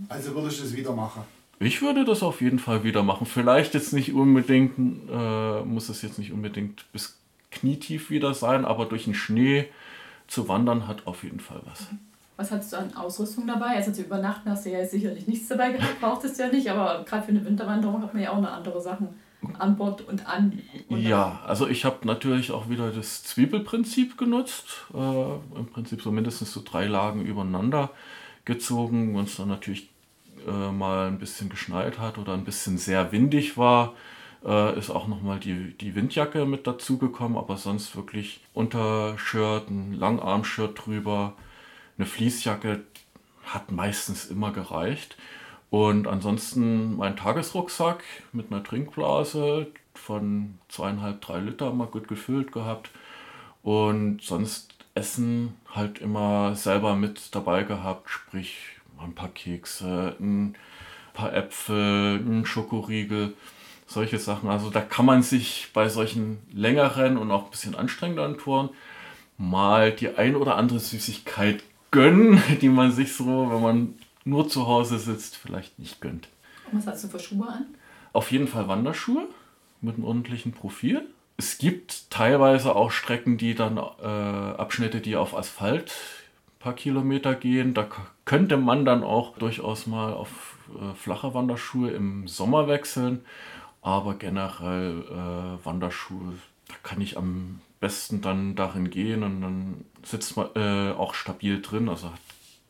Also 0.08 0.34
würdest 0.34 0.61
du 0.61 0.64
es 0.64 0.76
wieder 0.76 0.92
machen? 0.92 1.22
Ich 1.62 1.83
würde 1.83 2.04
das 2.04 2.23
auf 2.23 2.40
jeden 2.40 2.59
Fall 2.59 2.85
wieder 2.85 3.02
machen. 3.02 3.26
Vielleicht 3.26 3.75
jetzt 3.75 3.92
nicht 3.92 4.12
unbedingt, 4.12 4.78
äh, 5.11 5.62
muss 5.62 5.88
es 5.88 6.02
jetzt 6.02 6.19
nicht 6.19 6.33
unbedingt 6.33 6.90
bis 6.92 7.19
knietief 7.50 8.11
wieder 8.11 8.35
sein, 8.35 8.64
aber 8.64 8.87
durch 8.87 9.04
den 9.04 9.14
Schnee 9.14 9.69
zu 10.26 10.49
wandern 10.49 10.88
hat 10.88 11.07
auf 11.07 11.23
jeden 11.25 11.40
Fall 11.40 11.61
was. 11.64 11.88
Was 12.37 12.50
hattest 12.50 12.73
du 12.73 12.78
an 12.78 12.95
Ausrüstung 12.95 13.47
dabei? 13.47 13.76
Also 13.76 13.92
zu 13.92 14.02
übernachten 14.02 14.50
hast 14.50 14.64
du 14.64 14.71
ja 14.71 14.85
sicherlich 14.87 15.28
nichts 15.28 15.49
dabei 15.49 15.73
gehabt, 15.73 16.00
brauchtest 16.00 16.38
du 16.38 16.45
ja 16.45 16.49
nicht, 16.49 16.69
aber 16.71 17.04
gerade 17.04 17.23
für 17.25 17.31
eine 17.31 17.45
Winterwanderung 17.45 18.02
hat 18.02 18.14
man 18.14 18.23
ja 18.23 18.31
auch 18.31 18.40
noch 18.40 18.52
andere 18.52 18.81
Sachen 18.81 19.09
an 19.59 19.76
Bord 19.76 20.00
und 20.02 20.26
an. 20.26 20.59
Und 20.88 21.02
ja, 21.02 21.40
also 21.47 21.69
ich 21.69 21.85
habe 21.85 22.07
natürlich 22.07 22.52
auch 22.52 22.69
wieder 22.69 22.90
das 22.90 23.25
Zwiebelprinzip 23.25 24.16
genutzt. 24.16 24.87
Äh, 24.95 25.59
Im 25.59 25.66
Prinzip 25.73 26.02
so 26.02 26.11
mindestens 26.11 26.52
so 26.52 26.62
drei 26.64 26.87
Lagen 26.87 27.25
übereinander 27.25 27.90
gezogen. 28.45 29.19
Es 29.19 29.37
dann 29.37 29.49
natürlich 29.49 29.91
äh, 30.46 30.72
mal 30.72 31.08
ein 31.08 31.18
bisschen 31.18 31.49
geschneit 31.49 31.99
hat 31.99 32.18
oder 32.18 32.34
ein 32.34 32.44
bisschen 32.44 32.78
sehr 32.78 33.12
windig 33.12 33.56
war, 33.56 33.94
äh, 34.44 34.78
ist 34.78 34.90
auch 34.90 35.06
nochmal 35.08 35.38
die, 35.38 35.76
die 35.76 35.94
Windjacke 35.94 36.44
mit 36.46 36.66
dazugekommen. 36.66 37.38
Aber 37.38 37.56
sonst 37.56 37.96
wirklich 37.96 38.40
Untershirt, 38.54 39.70
ein 39.70 39.92
Langarmshirt 39.94 40.87
drüber, 40.87 41.34
eine 41.99 42.06
Fließjacke 42.06 42.82
hat 43.44 43.70
meistens 43.70 44.26
immer 44.26 44.52
gereicht. 44.52 45.16
Und 45.70 46.06
ansonsten 46.06 46.96
mein 46.96 47.16
Tagesrucksack 47.16 48.04
mit 48.32 48.52
einer 48.52 48.62
Trinkblase 48.62 49.68
von 49.94 50.58
zweieinhalb, 50.68 51.20
drei 51.20 51.40
Liter 51.40 51.72
mal 51.72 51.87
gut 51.87 52.08
gefüllt 52.08 52.52
gehabt. 52.52 52.90
Und 53.62 54.22
sonst 54.22 54.75
Essen 54.94 55.54
halt 55.70 55.99
immer 55.99 56.54
selber 56.54 56.94
mit 56.94 57.34
dabei 57.34 57.62
gehabt, 57.62 58.11
sprich 58.11 58.80
ein 59.04 59.14
paar 59.14 59.28
Kekse, 59.28 60.16
ein 60.21 60.54
paar 61.14 61.35
Äpfel, 61.35 62.16
ein 62.16 62.47
Schokoriegel, 62.47 63.35
solche 63.87 64.18
Sachen. 64.18 64.49
Also 64.49 64.71
da 64.71 64.80
kann 64.80 65.06
man 65.06 65.23
sich 65.23 65.68
bei 65.73 65.88
solchen 65.88 66.38
längeren 66.52 67.16
und 67.16 67.30
auch 67.30 67.44
ein 67.44 67.50
bisschen 67.50 67.75
anstrengenden 67.75 68.38
Touren 68.38 68.71
mal 69.38 69.92
die 69.92 70.16
ein 70.16 70.37
oder 70.37 70.56
andere 70.56 70.78
Süßigkeit 70.78 71.62
gönnen, 71.90 72.42
die 72.61 72.68
man 72.68 72.92
sich 72.92 73.14
so, 73.14 73.50
wenn 73.50 73.62
man 73.62 73.94
nur 74.25 74.49
zu 74.49 74.66
Hause 74.66 74.99
sitzt, 74.99 75.37
vielleicht 75.37 75.78
nicht 75.78 76.00
gönnt. 76.00 76.28
Und 76.71 76.78
was 76.78 76.87
hast 76.87 77.04
du 77.04 77.09
für 77.09 77.18
Schuhe 77.18 77.49
an? 77.49 77.66
Auf 78.12 78.30
jeden 78.30 78.49
Fall 78.49 78.68
Wanderschuhe 78.68 79.26
mit 79.80 79.97
einem 79.97 80.04
ordentlichen 80.04 80.52
Profil. 80.52 81.02
Es 81.37 81.59
gibt 81.59 82.11
teilweise 82.11 82.76
auch 82.76 82.90
Strecken, 82.90 83.37
die 83.37 83.54
dann 83.54 83.76
äh, 83.76 83.80
Abschnitte, 84.06 85.00
die 85.00 85.16
auf 85.16 85.37
Asphalt 85.37 85.92
ein 86.47 86.59
paar 86.61 86.75
Kilometer 86.75 87.35
gehen. 87.35 87.75
Da 87.75 87.88
könnte 88.25 88.57
man 88.57 88.85
dann 88.85 89.02
auch 89.02 89.37
durchaus 89.37 89.87
mal 89.87 90.12
auf 90.12 90.57
äh, 90.81 90.95
flache 90.95 91.35
Wanderschuhe 91.35 91.91
im 91.91 92.29
Sommer 92.29 92.69
wechseln. 92.69 93.25
Aber 93.81 94.14
generell 94.14 95.02
äh, 95.02 95.64
Wanderschuhe, 95.64 96.35
da 96.69 96.75
kann 96.83 97.00
ich 97.00 97.17
am 97.17 97.61
besten 97.81 98.21
dann 98.21 98.55
darin 98.55 98.91
gehen 98.91 99.25
und 99.25 99.41
dann 99.41 99.85
sitzt 100.05 100.37
man 100.37 100.49
äh, 100.55 100.93
auch 100.93 101.14
stabil 101.14 101.61
drin. 101.61 101.88
Also 101.88 102.11
hat 102.11 102.21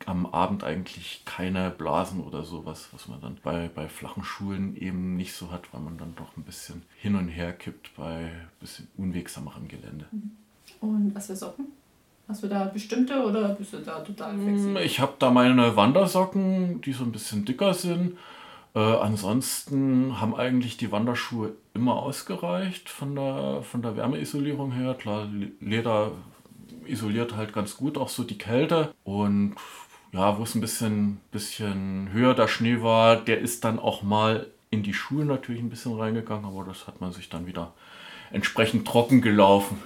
am 0.06 0.26
Abend 0.26 0.64
eigentlich 0.64 1.22
keine 1.26 1.70
Blasen 1.70 2.20
oder 2.22 2.44
sowas, 2.44 2.88
was 2.92 3.08
man 3.08 3.20
dann 3.20 3.38
bei, 3.42 3.68
bei 3.68 3.88
flachen 3.88 4.24
Schulen 4.24 4.74
eben 4.76 5.16
nicht 5.16 5.34
so 5.34 5.50
hat, 5.50 5.72
weil 5.72 5.82
man 5.82 5.98
dann 5.98 6.14
doch 6.16 6.36
ein 6.36 6.44
bisschen 6.44 6.82
hin 6.96 7.14
und 7.14 7.28
her 7.28 7.52
kippt 7.52 7.94
bei 7.96 8.24
ein 8.24 8.50
bisschen 8.58 8.88
unwegsamerem 8.96 9.68
Gelände. 9.68 10.06
Und 10.80 11.14
was 11.14 11.26
für 11.26 11.36
Socken? 11.36 11.66
Hast 12.32 12.42
du 12.42 12.48
da 12.48 12.64
bestimmte 12.64 13.22
oder 13.26 13.50
bist 13.50 13.74
du 13.74 13.76
da 13.80 14.00
total 14.00 14.32
Mm, 14.32 14.42
flexibel? 14.46 14.82
Ich 14.82 15.00
habe 15.00 15.12
da 15.18 15.30
meine 15.30 15.76
Wandersocken, 15.76 16.80
die 16.80 16.94
so 16.94 17.04
ein 17.04 17.12
bisschen 17.12 17.44
dicker 17.44 17.74
sind. 17.74 18.16
Äh, 18.74 18.78
ansonsten 18.78 20.18
haben 20.18 20.34
eigentlich 20.34 20.78
die 20.78 20.90
Wanderschuhe 20.90 21.52
immer 21.74 21.96
ausgereicht 21.96 22.88
von 22.88 23.14
der, 23.14 23.60
von 23.62 23.82
der 23.82 23.98
Wärmeisolierung 23.98 24.72
her. 24.72 24.94
Klar, 24.94 25.26
Le- 25.30 25.50
Leder 25.60 26.12
isoliert 26.86 27.36
halt 27.36 27.52
ganz 27.52 27.76
gut 27.76 27.98
auch 27.98 28.08
so 28.08 28.24
die 28.24 28.38
Kälte. 28.38 28.94
Und 29.04 29.56
ja, 30.12 30.38
wo 30.38 30.42
es 30.44 30.54
ein 30.54 30.62
bisschen, 30.62 31.20
bisschen 31.32 32.08
höher 32.14 32.32
der 32.32 32.48
Schnee 32.48 32.80
war, 32.80 33.16
der 33.16 33.40
ist 33.40 33.62
dann 33.64 33.78
auch 33.78 34.02
mal 34.02 34.46
in 34.70 34.82
die 34.82 34.94
Schuhe 34.94 35.26
natürlich 35.26 35.60
ein 35.60 35.68
bisschen 35.68 35.98
reingegangen, 35.98 36.46
aber 36.46 36.64
das 36.64 36.86
hat 36.86 37.02
man 37.02 37.12
sich 37.12 37.28
dann 37.28 37.46
wieder 37.46 37.74
entsprechend 38.30 38.88
trocken 38.88 39.20
gelaufen. 39.20 39.76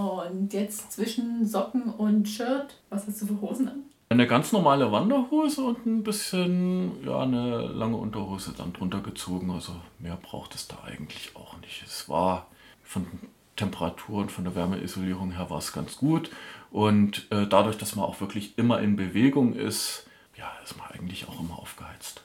Und 0.00 0.52
jetzt 0.52 0.92
zwischen 0.92 1.46
Socken 1.46 1.92
und 1.94 2.28
Shirt, 2.28 2.76
was 2.88 3.06
hast 3.06 3.22
du 3.22 3.26
für 3.26 3.40
Hosen 3.40 3.68
an? 3.68 3.82
Eine 4.08 4.26
ganz 4.26 4.50
normale 4.50 4.90
Wanderhose 4.90 5.62
und 5.62 5.86
ein 5.86 6.02
bisschen, 6.02 7.04
ja, 7.04 7.20
eine 7.20 7.68
lange 7.68 7.96
Unterhose 7.96 8.52
dann 8.56 8.72
drunter 8.72 9.00
gezogen. 9.00 9.50
Also 9.50 9.72
mehr 9.98 10.18
braucht 10.20 10.54
es 10.54 10.66
da 10.66 10.78
eigentlich 10.84 11.30
auch 11.36 11.60
nicht. 11.60 11.84
Es 11.86 12.08
war 12.08 12.48
von 12.82 13.06
Temperatur 13.54 14.22
und 14.22 14.32
von 14.32 14.44
der 14.44 14.56
Wärmeisolierung 14.56 15.32
her 15.32 15.48
war 15.50 15.58
es 15.58 15.72
ganz 15.72 15.96
gut. 15.96 16.30
Und 16.72 17.30
äh, 17.30 17.46
dadurch, 17.46 17.78
dass 17.78 17.94
man 17.94 18.04
auch 18.04 18.20
wirklich 18.20 18.58
immer 18.58 18.80
in 18.80 18.96
Bewegung 18.96 19.54
ist, 19.54 20.06
ja, 20.36 20.50
ist 20.64 20.76
man 20.76 20.90
eigentlich 20.90 21.28
auch 21.28 21.38
immer 21.38 21.58
aufgeheizt. 21.58 22.22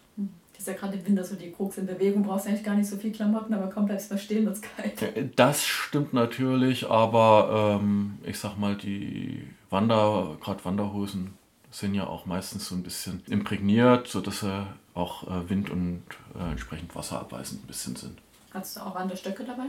Das 0.66 0.74
ist 0.74 0.82
ja 0.82 0.88
gerade 0.88 0.98
im 0.98 1.06
Winter 1.06 1.24
so 1.24 1.36
die 1.36 1.52
Krux 1.52 1.78
in 1.78 1.86
Bewegung, 1.86 2.24
brauchst 2.24 2.48
eigentlich 2.48 2.64
gar 2.64 2.74
nicht 2.74 2.90
so 2.90 2.98
viel 2.98 3.12
Klamotten, 3.12 3.54
aber 3.54 3.70
komm, 3.70 3.86
bleibst 3.86 4.10
mal 4.10 4.18
stehen, 4.18 4.48
wird's 4.48 4.62
kalt. 4.64 5.36
Das 5.36 5.64
stimmt 5.64 6.12
natürlich, 6.12 6.90
aber 6.90 7.80
ähm, 7.80 8.18
ich 8.24 8.40
sag 8.40 8.58
mal, 8.58 8.76
die 8.76 9.48
Wander, 9.70 10.38
gerade 10.42 10.66
Wanderhosen, 10.66 11.36
sind 11.70 11.94
ja 11.94 12.08
auch 12.08 12.26
meistens 12.26 12.68
so 12.68 12.74
ein 12.74 12.82
bisschen 12.82 13.22
imprägniert, 13.28 14.08
sodass 14.08 14.40
sie 14.40 14.66
auch 14.96 15.28
äh, 15.28 15.48
wind- 15.48 15.70
und 15.70 16.02
äh, 16.34 16.50
entsprechend 16.50 16.96
wasserabweisend 16.96 17.64
ein 17.64 17.68
bisschen 17.68 17.96
sind. 17.96 18.18
Hast 18.52 18.76
du 18.76 18.80
auch 18.80 18.96
Wanderstöcke 18.96 19.44
dabei? 19.44 19.66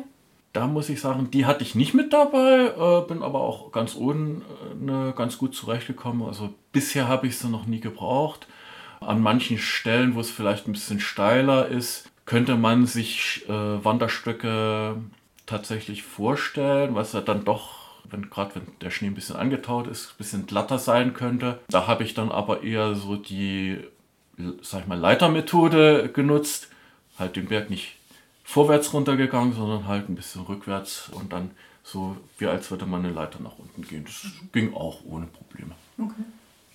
Da 0.54 0.66
muss 0.66 0.88
ich 0.88 1.02
sagen, 1.02 1.30
die 1.30 1.44
hatte 1.44 1.62
ich 1.62 1.74
nicht 1.74 1.92
mit 1.92 2.14
dabei, 2.14 2.72
äh, 2.74 3.06
bin 3.06 3.22
aber 3.22 3.42
auch 3.42 3.70
ganz 3.70 3.96
ohne 3.96 4.40
äh, 4.80 5.12
ganz 5.12 5.37
gut 5.37 5.54
zurechtgekommen. 5.54 6.26
Also 6.26 6.54
bisher 6.72 7.06
habe 7.06 7.26
ich 7.26 7.37
sie 7.37 7.50
noch 7.50 7.66
nie 7.66 7.80
gebraucht. 7.80 8.46
An 9.00 9.20
manchen 9.20 9.59
Stellen, 9.59 10.14
wo 10.14 10.20
es 10.20 10.30
vielleicht 10.30 10.66
ein 10.66 10.72
bisschen 10.72 11.00
steiler 11.00 11.68
ist, 11.68 12.11
könnte 12.24 12.56
man 12.56 12.87
sich 12.87 13.44
äh, 13.48 13.52
Wanderstöcke 13.85 14.96
tatsächlich 15.46 16.02
vorstellen, 16.02 16.94
was 16.94 17.12
ja 17.12 17.20
dann 17.20 17.44
doch, 17.44 18.02
wenn 18.04 18.30
gerade 18.30 18.56
wenn 18.56 18.66
der 18.80 18.90
Schnee 18.90 19.09
ein 19.09 19.14
bisschen 19.14 19.37
angetaut 19.37 19.87
ist, 19.87 20.11
ein 20.11 20.18
bisschen 20.18 20.46
glatter 20.46 20.78
sein 20.78 21.14
könnte. 21.14 21.61
Da 21.68 21.87
habe 21.87 22.04
ich 22.04 22.14
dann 22.14 22.30
aber 22.30 22.62
eher 22.62 22.94
so 22.94 23.16
die, 23.16 23.78
sag 24.62 24.82
ich 24.82 24.87
mal, 24.87 24.98
Leitermethode 24.98 26.11
genutzt, 26.12 26.68
halt 27.18 27.37
den 27.37 27.46
Berg 27.46 27.70
nicht 27.70 27.96
vorwärts 28.44 28.92
runtergegangen, 28.92 29.54
sondern 29.54 29.87
halt 29.87 30.09
ein 30.09 30.16
bisschen 30.16 30.42
rückwärts 30.42 31.09
und 31.11 31.32
dann 31.32 31.50
so, 31.82 32.16
wie 32.38 32.46
als 32.46 32.70
würde 32.70 32.87
man 32.87 33.04
eine 33.04 33.14
Leiter 33.14 33.40
nach 33.40 33.59
unten 33.59 33.82
gehen. 33.82 34.04
Das 34.04 34.26
ging 34.52 34.74
auch 34.74 35.04
ohne 35.04 35.26
Probleme. 35.26 35.72
Okay. 35.98 36.24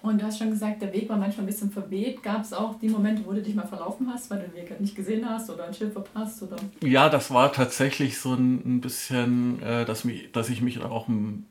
Und 0.01 0.19
du 0.19 0.25
hast 0.25 0.39
schon 0.39 0.49
gesagt, 0.49 0.81
der 0.81 0.91
Weg 0.93 1.07
war 1.09 1.17
manchmal 1.17 1.43
ein 1.43 1.47
bisschen 1.47 1.71
verweht. 1.71 2.23
Gab 2.23 2.41
es 2.41 2.53
auch 2.53 2.79
die 2.79 2.89
Momente, 2.89 3.23
wo 3.25 3.33
du 3.33 3.41
dich 3.41 3.53
mal 3.53 3.67
verlaufen 3.67 4.11
hast, 4.11 4.31
weil 4.31 4.39
du 4.39 4.47
den 4.47 4.55
Weg 4.55 4.69
halt 4.71 4.81
nicht 4.81 4.95
gesehen 4.95 5.29
hast 5.29 5.49
oder 5.49 5.65
ein 5.65 5.73
Schild 5.73 5.93
verpasst? 5.93 6.41
Oder? 6.41 6.55
Ja, 6.83 7.07
das 7.07 7.29
war 7.29 7.53
tatsächlich 7.53 8.19
so 8.19 8.33
ein, 8.33 8.81
bisschen, 8.81 9.61
äh, 9.61 9.85
dass, 9.85 10.03
mich, 10.03 10.31
dass 10.31 10.49
ich 10.49 10.61
mich 10.61 10.81
auch 10.81 11.07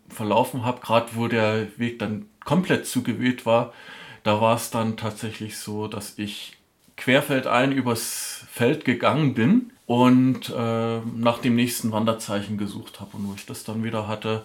verlaufen 0.08 0.64
habe, 0.64 0.80
gerade 0.80 1.10
wo 1.14 1.28
der 1.28 1.68
Weg 1.78 2.00
dann 2.00 2.26
komplett 2.44 2.86
zugeweht 2.86 3.46
war. 3.46 3.72
Da 4.24 4.40
war 4.40 4.56
es 4.56 4.70
dann 4.70 4.96
tatsächlich 4.96 5.56
so, 5.56 5.86
dass 5.86 6.18
ich 6.18 6.58
querfeldein 6.96 7.70
übers 7.70 8.44
Feld 8.50 8.84
gegangen 8.84 9.34
bin 9.34 9.70
und 9.86 10.50
äh, 10.50 11.00
nach 11.16 11.38
dem 11.38 11.54
nächsten 11.54 11.92
Wanderzeichen 11.92 12.58
gesucht 12.58 13.00
habe. 13.00 13.16
Und 13.16 13.28
wo 13.28 13.34
ich 13.34 13.46
das 13.46 13.62
dann 13.62 13.84
wieder 13.84 14.08
hatte, 14.08 14.44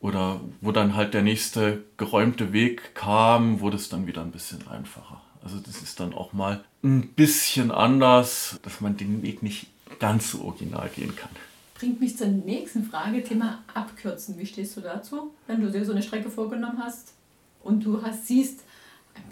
oder 0.00 0.40
wo 0.60 0.72
dann 0.72 0.96
halt 0.96 1.14
der 1.14 1.22
nächste 1.22 1.84
geräumte 1.96 2.52
Weg 2.52 2.94
kam, 2.94 3.60
wurde 3.60 3.76
es 3.76 3.88
dann 3.88 4.06
wieder 4.06 4.22
ein 4.22 4.32
bisschen 4.32 4.66
einfacher. 4.68 5.20
Also 5.42 5.58
das 5.58 5.82
ist 5.82 6.00
dann 6.00 6.14
auch 6.14 6.32
mal 6.32 6.64
ein 6.82 7.08
bisschen 7.08 7.70
anders, 7.70 8.58
dass 8.62 8.80
man 8.80 8.96
den 8.96 9.22
Weg 9.22 9.42
nicht 9.42 9.66
ganz 9.98 10.30
so 10.30 10.42
original 10.42 10.90
gehen 10.94 11.14
kann. 11.16 11.30
Bringt 11.74 12.00
mich 12.00 12.16
zur 12.16 12.28
nächsten 12.28 12.84
Frage, 12.84 13.22
Thema 13.22 13.62
Abkürzen. 13.72 14.38
Wie 14.38 14.46
stehst 14.46 14.76
du 14.76 14.80
dazu, 14.80 15.32
wenn 15.46 15.60
du 15.62 15.70
dir 15.70 15.84
so 15.84 15.92
eine 15.92 16.02
Strecke 16.02 16.30
vorgenommen 16.30 16.78
hast 16.82 17.14
und 17.62 17.84
du 17.84 18.02
hast, 18.02 18.26
siehst, 18.26 18.60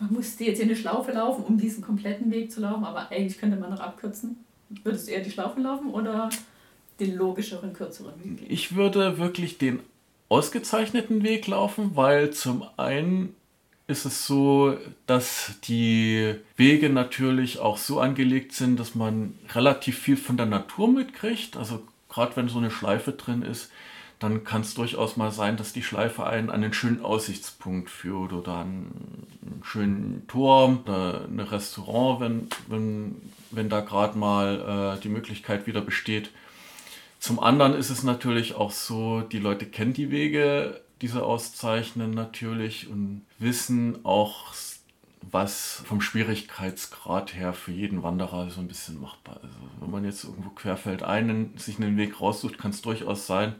man 0.00 0.12
musste 0.12 0.44
jetzt 0.44 0.56
hier 0.56 0.66
eine 0.66 0.76
Schlaufe 0.76 1.12
laufen, 1.12 1.44
um 1.44 1.58
diesen 1.58 1.82
kompletten 1.82 2.30
Weg 2.30 2.50
zu 2.50 2.60
laufen, 2.60 2.84
aber 2.84 3.10
eigentlich 3.10 3.38
könnte 3.38 3.56
man 3.56 3.70
noch 3.70 3.80
abkürzen. 3.80 4.44
Würdest 4.82 5.08
du 5.08 5.12
eher 5.12 5.22
die 5.22 5.30
Schlaufe 5.30 5.60
laufen 5.60 5.90
oder 5.90 6.30
den 7.00 7.16
logischeren, 7.16 7.72
kürzeren 7.72 8.12
Weg 8.22 8.38
gehen? 8.38 8.50
Ich 8.50 8.74
würde 8.74 9.18
wirklich 9.18 9.58
den 9.58 9.80
ausgezeichneten 10.28 11.22
Weg 11.22 11.46
laufen, 11.46 11.92
weil 11.94 12.30
zum 12.30 12.64
einen 12.76 13.34
ist 13.86 14.04
es 14.04 14.26
so, 14.26 14.76
dass 15.06 15.54
die 15.64 16.34
Wege 16.56 16.90
natürlich 16.90 17.58
auch 17.58 17.78
so 17.78 18.00
angelegt 18.00 18.52
sind, 18.52 18.78
dass 18.78 18.94
man 18.94 19.34
relativ 19.54 19.98
viel 19.98 20.18
von 20.18 20.36
der 20.36 20.46
Natur 20.46 20.88
mitkriegt. 20.88 21.56
Also 21.56 21.82
gerade 22.10 22.36
wenn 22.36 22.48
so 22.48 22.58
eine 22.58 22.70
Schleife 22.70 23.12
drin 23.12 23.42
ist, 23.42 23.70
dann 24.18 24.44
kann 24.44 24.62
es 24.62 24.74
durchaus 24.74 25.16
mal 25.16 25.30
sein, 25.30 25.56
dass 25.56 25.72
die 25.72 25.82
Schleife 25.82 26.26
einen 26.26 26.50
an 26.50 26.62
einen 26.62 26.72
schönen 26.72 27.02
Aussichtspunkt 27.02 27.88
führt 27.88 28.32
oder 28.32 28.52
an 28.52 28.90
einen 29.42 29.62
schönen 29.62 30.26
Turm 30.26 30.80
oder 30.84 31.24
ein 31.24 31.40
Restaurant, 31.40 32.20
wenn, 32.20 32.48
wenn, 32.66 33.16
wenn 33.50 33.68
da 33.68 33.80
gerade 33.80 34.18
mal 34.18 34.96
äh, 34.96 35.00
die 35.00 35.08
Möglichkeit 35.08 35.66
wieder 35.66 35.80
besteht. 35.80 36.30
Zum 37.28 37.40
anderen 37.40 37.74
ist 37.74 37.90
es 37.90 38.04
natürlich 38.04 38.54
auch 38.54 38.70
so, 38.70 39.20
die 39.20 39.38
Leute 39.38 39.66
kennen 39.66 39.92
die 39.92 40.10
Wege 40.10 40.80
diese 41.02 41.24
auszeichnen 41.24 42.10
natürlich 42.12 42.88
und 42.88 43.20
wissen 43.38 44.02
auch, 44.06 44.54
was 45.20 45.82
vom 45.84 46.00
Schwierigkeitsgrad 46.00 47.34
her 47.34 47.52
für 47.52 47.70
jeden 47.70 48.02
Wanderer 48.02 48.48
so 48.48 48.62
ein 48.62 48.66
bisschen 48.66 48.98
machbar 48.98 49.36
ist. 49.42 49.42
Also 49.42 49.58
wenn 49.80 49.90
man 49.90 50.04
jetzt 50.06 50.24
irgendwo 50.24 50.48
querfeld 50.48 51.02
ein 51.02 51.52
sich 51.58 51.76
einen 51.76 51.98
Weg 51.98 52.18
raussucht, 52.18 52.56
kann 52.56 52.70
es 52.70 52.80
durchaus 52.80 53.26
sein, 53.26 53.56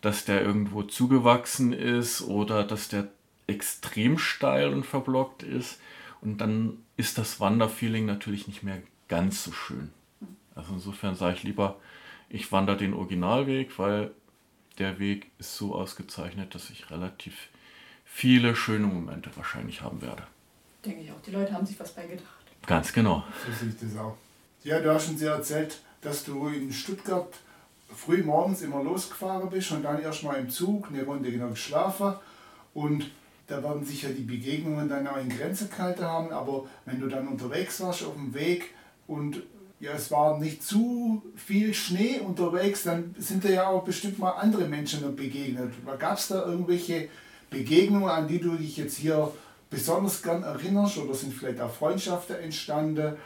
dass 0.00 0.24
der 0.24 0.40
irgendwo 0.40 0.82
zugewachsen 0.82 1.74
ist 1.74 2.22
oder 2.22 2.64
dass 2.64 2.88
der 2.88 3.08
extrem 3.46 4.16
steil 4.16 4.72
und 4.72 4.86
verblockt 4.86 5.42
ist. 5.42 5.78
Und 6.22 6.40
dann 6.40 6.78
ist 6.96 7.18
das 7.18 7.38
Wanderfeeling 7.38 8.06
natürlich 8.06 8.48
nicht 8.48 8.62
mehr 8.62 8.80
ganz 9.08 9.44
so 9.44 9.52
schön. 9.52 9.90
Also 10.54 10.72
insofern 10.72 11.16
sage 11.16 11.36
ich 11.36 11.42
lieber, 11.42 11.76
ich 12.28 12.50
wandere 12.52 12.76
den 12.76 12.94
Originalweg, 12.94 13.78
weil 13.78 14.12
der 14.78 14.98
Weg 14.98 15.30
ist 15.38 15.56
so 15.56 15.74
ausgezeichnet, 15.74 16.54
dass 16.54 16.70
ich 16.70 16.90
relativ 16.90 17.48
viele 18.04 18.54
schöne 18.54 18.86
Momente 18.86 19.30
wahrscheinlich 19.34 19.82
haben 19.82 20.02
werde. 20.02 20.24
Denke 20.84 21.02
ich 21.02 21.10
auch. 21.10 21.20
Die 21.22 21.30
Leute 21.30 21.52
haben 21.52 21.66
sich 21.66 21.78
was 21.80 21.92
beigedacht. 21.92 22.26
Ganz 22.66 22.92
genau. 22.92 23.24
So 23.46 23.52
sehe 23.52 23.68
ich 23.70 23.78
das 23.80 23.96
auch. 23.98 24.16
Ja, 24.62 24.80
du 24.80 24.92
hast 24.92 25.08
uns 25.08 25.20
ja 25.20 25.34
erzählt, 25.34 25.80
dass 26.00 26.24
du 26.24 26.48
in 26.48 26.72
Stuttgart 26.72 27.32
früh 27.94 28.22
morgens 28.22 28.62
immer 28.62 28.82
losgefahren 28.82 29.48
bist 29.50 29.72
und 29.72 29.82
dann 29.82 30.00
erstmal 30.00 30.36
im 30.36 30.50
Zug 30.50 30.88
eine 30.88 31.04
Runde 31.04 31.30
genau 31.30 31.48
geschlafen. 31.48 32.14
Und 32.74 33.10
da 33.46 33.62
werden 33.62 33.84
sicher 33.84 34.10
die 34.10 34.22
Begegnungen 34.22 34.88
dann 34.88 35.06
auch 35.06 35.16
in 35.16 35.30
Grenzen 35.30 35.70
gehalten 35.70 36.04
haben. 36.04 36.30
Aber 36.32 36.66
wenn 36.84 37.00
du 37.00 37.08
dann 37.08 37.28
unterwegs 37.28 37.80
warst 37.80 38.04
auf 38.04 38.14
dem 38.14 38.34
Weg 38.34 38.74
und 39.06 39.42
ja, 39.80 39.92
es 39.92 40.10
war 40.10 40.38
nicht 40.38 40.62
zu 40.62 41.22
viel 41.36 41.72
Schnee 41.72 42.18
unterwegs, 42.18 42.82
dann 42.82 43.14
sind 43.18 43.44
da 43.44 43.48
ja 43.48 43.68
auch 43.68 43.84
bestimmt 43.84 44.18
mal 44.18 44.32
andere 44.32 44.66
Menschen 44.66 45.14
begegnet. 45.14 45.72
Gab 45.98 46.18
es 46.18 46.28
da 46.28 46.44
irgendwelche 46.44 47.08
Begegnungen, 47.50 48.08
an 48.08 48.26
die 48.26 48.40
du 48.40 48.56
dich 48.56 48.76
jetzt 48.76 48.96
hier 48.96 49.32
besonders 49.70 50.22
gern 50.22 50.42
erinnerst 50.42 50.98
oder 50.98 51.14
sind 51.14 51.32
vielleicht 51.32 51.60
auch 51.60 51.72
Freundschaften 51.72 52.36
entstanden 52.36 53.16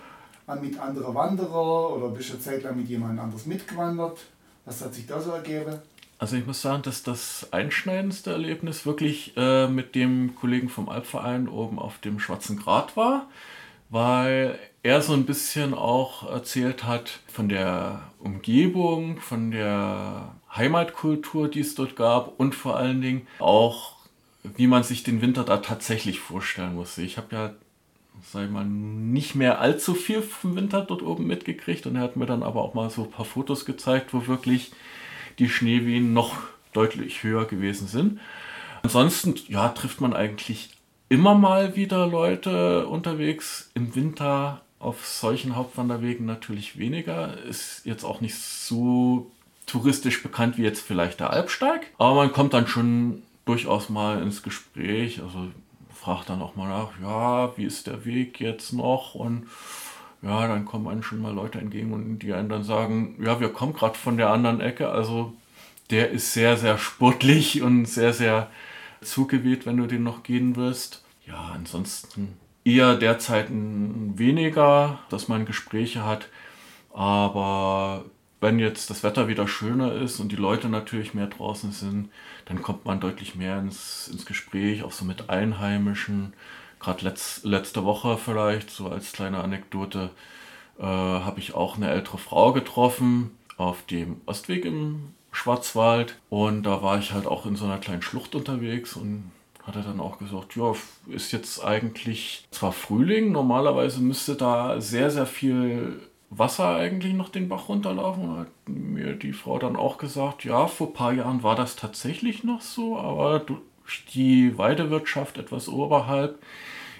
mit 0.60 0.78
anderen 0.78 1.14
Wanderern 1.14 1.92
oder 1.92 2.08
bist 2.08 2.28
du 2.28 2.34
eine 2.34 2.42
Zeit 2.42 2.62
lang 2.62 2.76
mit 2.76 2.88
jemand 2.88 3.18
anders 3.18 3.46
mitgewandert? 3.46 4.18
Was 4.64 4.82
hat 4.82 4.94
sich 4.94 5.06
da 5.06 5.20
so 5.20 5.30
ergeben? 5.30 5.78
Also 6.18 6.36
ich 6.36 6.46
muss 6.46 6.62
sagen, 6.62 6.82
dass 6.82 7.02
das 7.02 7.48
einschneidendste 7.50 8.30
Erlebnis 8.30 8.86
wirklich 8.86 9.32
äh, 9.36 9.66
mit 9.66 9.94
dem 9.94 10.36
Kollegen 10.36 10.68
vom 10.68 10.88
Alpverein 10.88 11.48
oben 11.48 11.78
auf 11.78 11.98
dem 11.98 12.20
Schwarzen 12.20 12.58
Grat 12.58 12.96
war, 12.96 13.28
weil 13.88 14.58
er 14.82 15.00
so 15.00 15.12
ein 15.12 15.26
bisschen 15.26 15.74
auch 15.74 16.28
erzählt 16.28 16.84
hat 16.84 17.20
von 17.28 17.48
der 17.48 18.02
Umgebung, 18.18 19.20
von 19.20 19.50
der 19.50 20.34
Heimatkultur, 20.54 21.48
die 21.48 21.60
es 21.60 21.74
dort 21.74 21.96
gab 21.96 22.38
und 22.38 22.54
vor 22.54 22.76
allen 22.76 23.00
Dingen 23.00 23.26
auch, 23.38 23.96
wie 24.56 24.66
man 24.66 24.82
sich 24.82 25.04
den 25.04 25.20
Winter 25.20 25.44
da 25.44 25.58
tatsächlich 25.58 26.18
vorstellen 26.18 26.74
musste. 26.74 27.02
Ich 27.02 27.16
habe 27.16 27.34
ja, 27.34 27.54
sag 28.22 28.46
ich 28.46 28.50
mal, 28.50 28.64
nicht 28.64 29.36
mehr 29.36 29.60
allzu 29.60 29.94
viel 29.94 30.20
vom 30.20 30.56
Winter 30.56 30.82
dort 30.82 31.02
oben 31.02 31.26
mitgekriegt 31.26 31.86
und 31.86 31.94
er 31.94 32.02
hat 32.02 32.16
mir 32.16 32.26
dann 32.26 32.42
aber 32.42 32.62
auch 32.62 32.74
mal 32.74 32.90
so 32.90 33.04
ein 33.04 33.10
paar 33.10 33.24
Fotos 33.24 33.64
gezeigt, 33.64 34.12
wo 34.12 34.26
wirklich 34.26 34.72
die 35.38 35.48
Schneewehen 35.48 36.12
noch 36.12 36.36
deutlich 36.72 37.22
höher 37.22 37.44
gewesen 37.44 37.86
sind. 37.86 38.18
Ansonsten, 38.82 39.34
ja, 39.46 39.68
trifft 39.68 40.00
man 40.00 40.12
eigentlich 40.12 40.70
immer 41.08 41.34
mal 41.34 41.76
wieder 41.76 42.06
Leute 42.06 42.86
unterwegs 42.88 43.70
im 43.74 43.94
Winter 43.94 44.61
auf 44.82 45.06
solchen 45.06 45.54
Hauptwanderwegen 45.54 46.26
natürlich 46.26 46.76
weniger. 46.76 47.38
Ist 47.44 47.82
jetzt 47.84 48.04
auch 48.04 48.20
nicht 48.20 48.34
so 48.34 49.30
touristisch 49.66 50.22
bekannt 50.22 50.58
wie 50.58 50.62
jetzt 50.62 50.82
vielleicht 50.82 51.20
der 51.20 51.30
Alpsteig. 51.30 51.90
Aber 51.98 52.16
man 52.16 52.32
kommt 52.32 52.52
dann 52.52 52.66
schon 52.66 53.22
durchaus 53.44 53.88
mal 53.88 54.20
ins 54.20 54.42
Gespräch. 54.42 55.22
Also 55.22 55.48
fragt 55.94 56.30
dann 56.30 56.42
auch 56.42 56.56
mal 56.56 56.68
nach, 56.68 56.90
ja, 57.00 57.56
wie 57.56 57.64
ist 57.64 57.86
der 57.86 58.04
Weg 58.04 58.40
jetzt 58.40 58.72
noch? 58.72 59.14
Und 59.14 59.46
ja, 60.20 60.48
dann 60.48 60.64
kommen 60.64 60.88
einem 60.88 61.02
schon 61.02 61.22
mal 61.22 61.32
Leute 61.32 61.58
entgegen 61.58 61.92
und 61.92 62.18
die 62.18 62.32
einen 62.32 62.48
dann 62.48 62.64
sagen, 62.64 63.16
ja, 63.22 63.40
wir 63.40 63.50
kommen 63.50 63.72
gerade 63.72 63.96
von 63.96 64.16
der 64.16 64.30
anderen 64.30 64.60
Ecke. 64.60 64.88
Also 64.88 65.32
der 65.90 66.10
ist 66.10 66.32
sehr, 66.32 66.56
sehr 66.56 66.76
sportlich 66.78 67.62
und 67.62 67.86
sehr, 67.86 68.12
sehr 68.12 68.50
zugeweht, 69.00 69.64
wenn 69.64 69.76
du 69.76 69.86
den 69.86 70.02
noch 70.02 70.22
gehen 70.22 70.56
wirst. 70.56 71.04
Ja, 71.26 71.52
ansonsten 71.54 72.36
eher 72.64 72.96
derzeit 72.96 73.48
weniger, 73.50 75.00
dass 75.10 75.28
man 75.28 75.46
Gespräche 75.46 76.04
hat. 76.04 76.28
Aber 76.92 78.04
wenn 78.40 78.58
jetzt 78.58 78.90
das 78.90 79.02
Wetter 79.02 79.28
wieder 79.28 79.48
schöner 79.48 79.92
ist 79.92 80.20
und 80.20 80.32
die 80.32 80.36
Leute 80.36 80.68
natürlich 80.68 81.14
mehr 81.14 81.28
draußen 81.28 81.72
sind, 81.72 82.10
dann 82.46 82.62
kommt 82.62 82.84
man 82.84 83.00
deutlich 83.00 83.34
mehr 83.34 83.58
ins, 83.58 84.08
ins 84.08 84.26
Gespräch, 84.26 84.82
auch 84.82 84.92
so 84.92 85.04
mit 85.04 85.30
Einheimischen. 85.30 86.34
Gerade 86.80 87.04
letz, 87.04 87.42
letzte 87.44 87.84
Woche 87.84 88.18
vielleicht, 88.18 88.70
so 88.70 88.88
als 88.88 89.12
kleine 89.12 89.38
Anekdote, 89.38 90.10
äh, 90.78 90.82
habe 90.82 91.38
ich 91.38 91.54
auch 91.54 91.76
eine 91.76 91.90
ältere 91.90 92.18
Frau 92.18 92.52
getroffen 92.52 93.30
auf 93.56 93.86
dem 93.86 94.20
Ostweg 94.26 94.64
im 94.64 95.14
Schwarzwald. 95.30 96.18
Und 96.28 96.64
da 96.64 96.82
war 96.82 96.98
ich 96.98 97.12
halt 97.12 97.26
auch 97.26 97.46
in 97.46 97.56
so 97.56 97.64
einer 97.64 97.78
kleinen 97.78 98.02
Schlucht 98.02 98.34
unterwegs 98.34 98.96
und 98.96 99.30
hat 99.62 99.76
er 99.76 99.82
dann 99.82 100.00
auch 100.00 100.18
gesagt, 100.18 100.56
ja, 100.56 100.74
ist 101.08 101.32
jetzt 101.32 101.64
eigentlich 101.64 102.46
zwar 102.50 102.72
Frühling, 102.72 103.32
normalerweise 103.32 104.00
müsste 104.00 104.34
da 104.34 104.80
sehr, 104.80 105.10
sehr 105.10 105.26
viel 105.26 106.00
Wasser 106.30 106.76
eigentlich 106.76 107.12
noch 107.12 107.28
den 107.28 107.48
Bach 107.48 107.68
runterlaufen. 107.68 108.38
Hat 108.38 108.48
mir 108.66 109.14
die 109.14 109.32
Frau 109.32 109.58
dann 109.58 109.76
auch 109.76 109.98
gesagt, 109.98 110.44
ja, 110.44 110.66
vor 110.66 110.88
ein 110.88 110.92
paar 110.94 111.12
Jahren 111.12 111.42
war 111.42 111.54
das 111.54 111.76
tatsächlich 111.76 112.42
noch 112.42 112.60
so, 112.60 112.98
aber 112.98 113.40
durch 113.40 114.04
die 114.14 114.56
Weidewirtschaft 114.56 115.38
etwas 115.38 115.68
oberhalb 115.68 116.42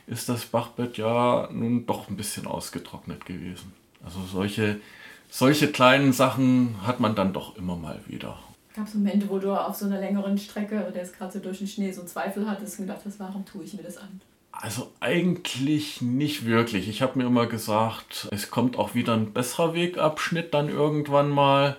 ist 0.06 0.28
das 0.28 0.46
Bachbett 0.46 0.98
ja 0.98 1.48
nun 1.50 1.86
doch 1.86 2.08
ein 2.08 2.16
bisschen 2.16 2.46
ausgetrocknet 2.46 3.24
gewesen. 3.24 3.72
Also 4.04 4.20
solche, 4.30 4.80
solche 5.30 5.68
kleinen 5.68 6.12
Sachen 6.12 6.76
hat 6.86 7.00
man 7.00 7.14
dann 7.14 7.32
doch 7.32 7.56
immer 7.56 7.76
mal 7.76 8.00
wieder. 8.06 8.38
Gab 8.74 8.86
es 8.86 8.94
Momente, 8.94 9.28
wo 9.28 9.38
du 9.38 9.52
auf 9.52 9.76
so 9.76 9.84
einer 9.86 10.00
längeren 10.00 10.38
Strecke 10.38 10.86
oder 10.86 10.96
jetzt 10.96 11.16
gerade 11.16 11.32
so 11.32 11.38
durch 11.40 11.58
den 11.58 11.66
Schnee 11.66 11.92
so 11.92 12.04
Zweifel 12.04 12.48
hattest 12.48 12.78
und 12.78 12.86
gedacht 12.86 13.02
hast, 13.04 13.20
warum 13.20 13.44
tue 13.44 13.64
ich 13.64 13.74
mir 13.74 13.82
das 13.82 13.98
an? 13.98 14.20
Also 14.52 14.92
eigentlich 15.00 16.00
nicht 16.02 16.46
wirklich. 16.46 16.88
Ich 16.88 17.02
habe 17.02 17.18
mir 17.18 17.26
immer 17.26 17.46
gesagt, 17.46 18.28
es 18.30 18.50
kommt 18.50 18.78
auch 18.78 18.94
wieder 18.94 19.14
ein 19.14 19.32
besserer 19.32 19.74
Wegabschnitt 19.74 20.54
dann 20.54 20.68
irgendwann 20.68 21.30
mal, 21.30 21.76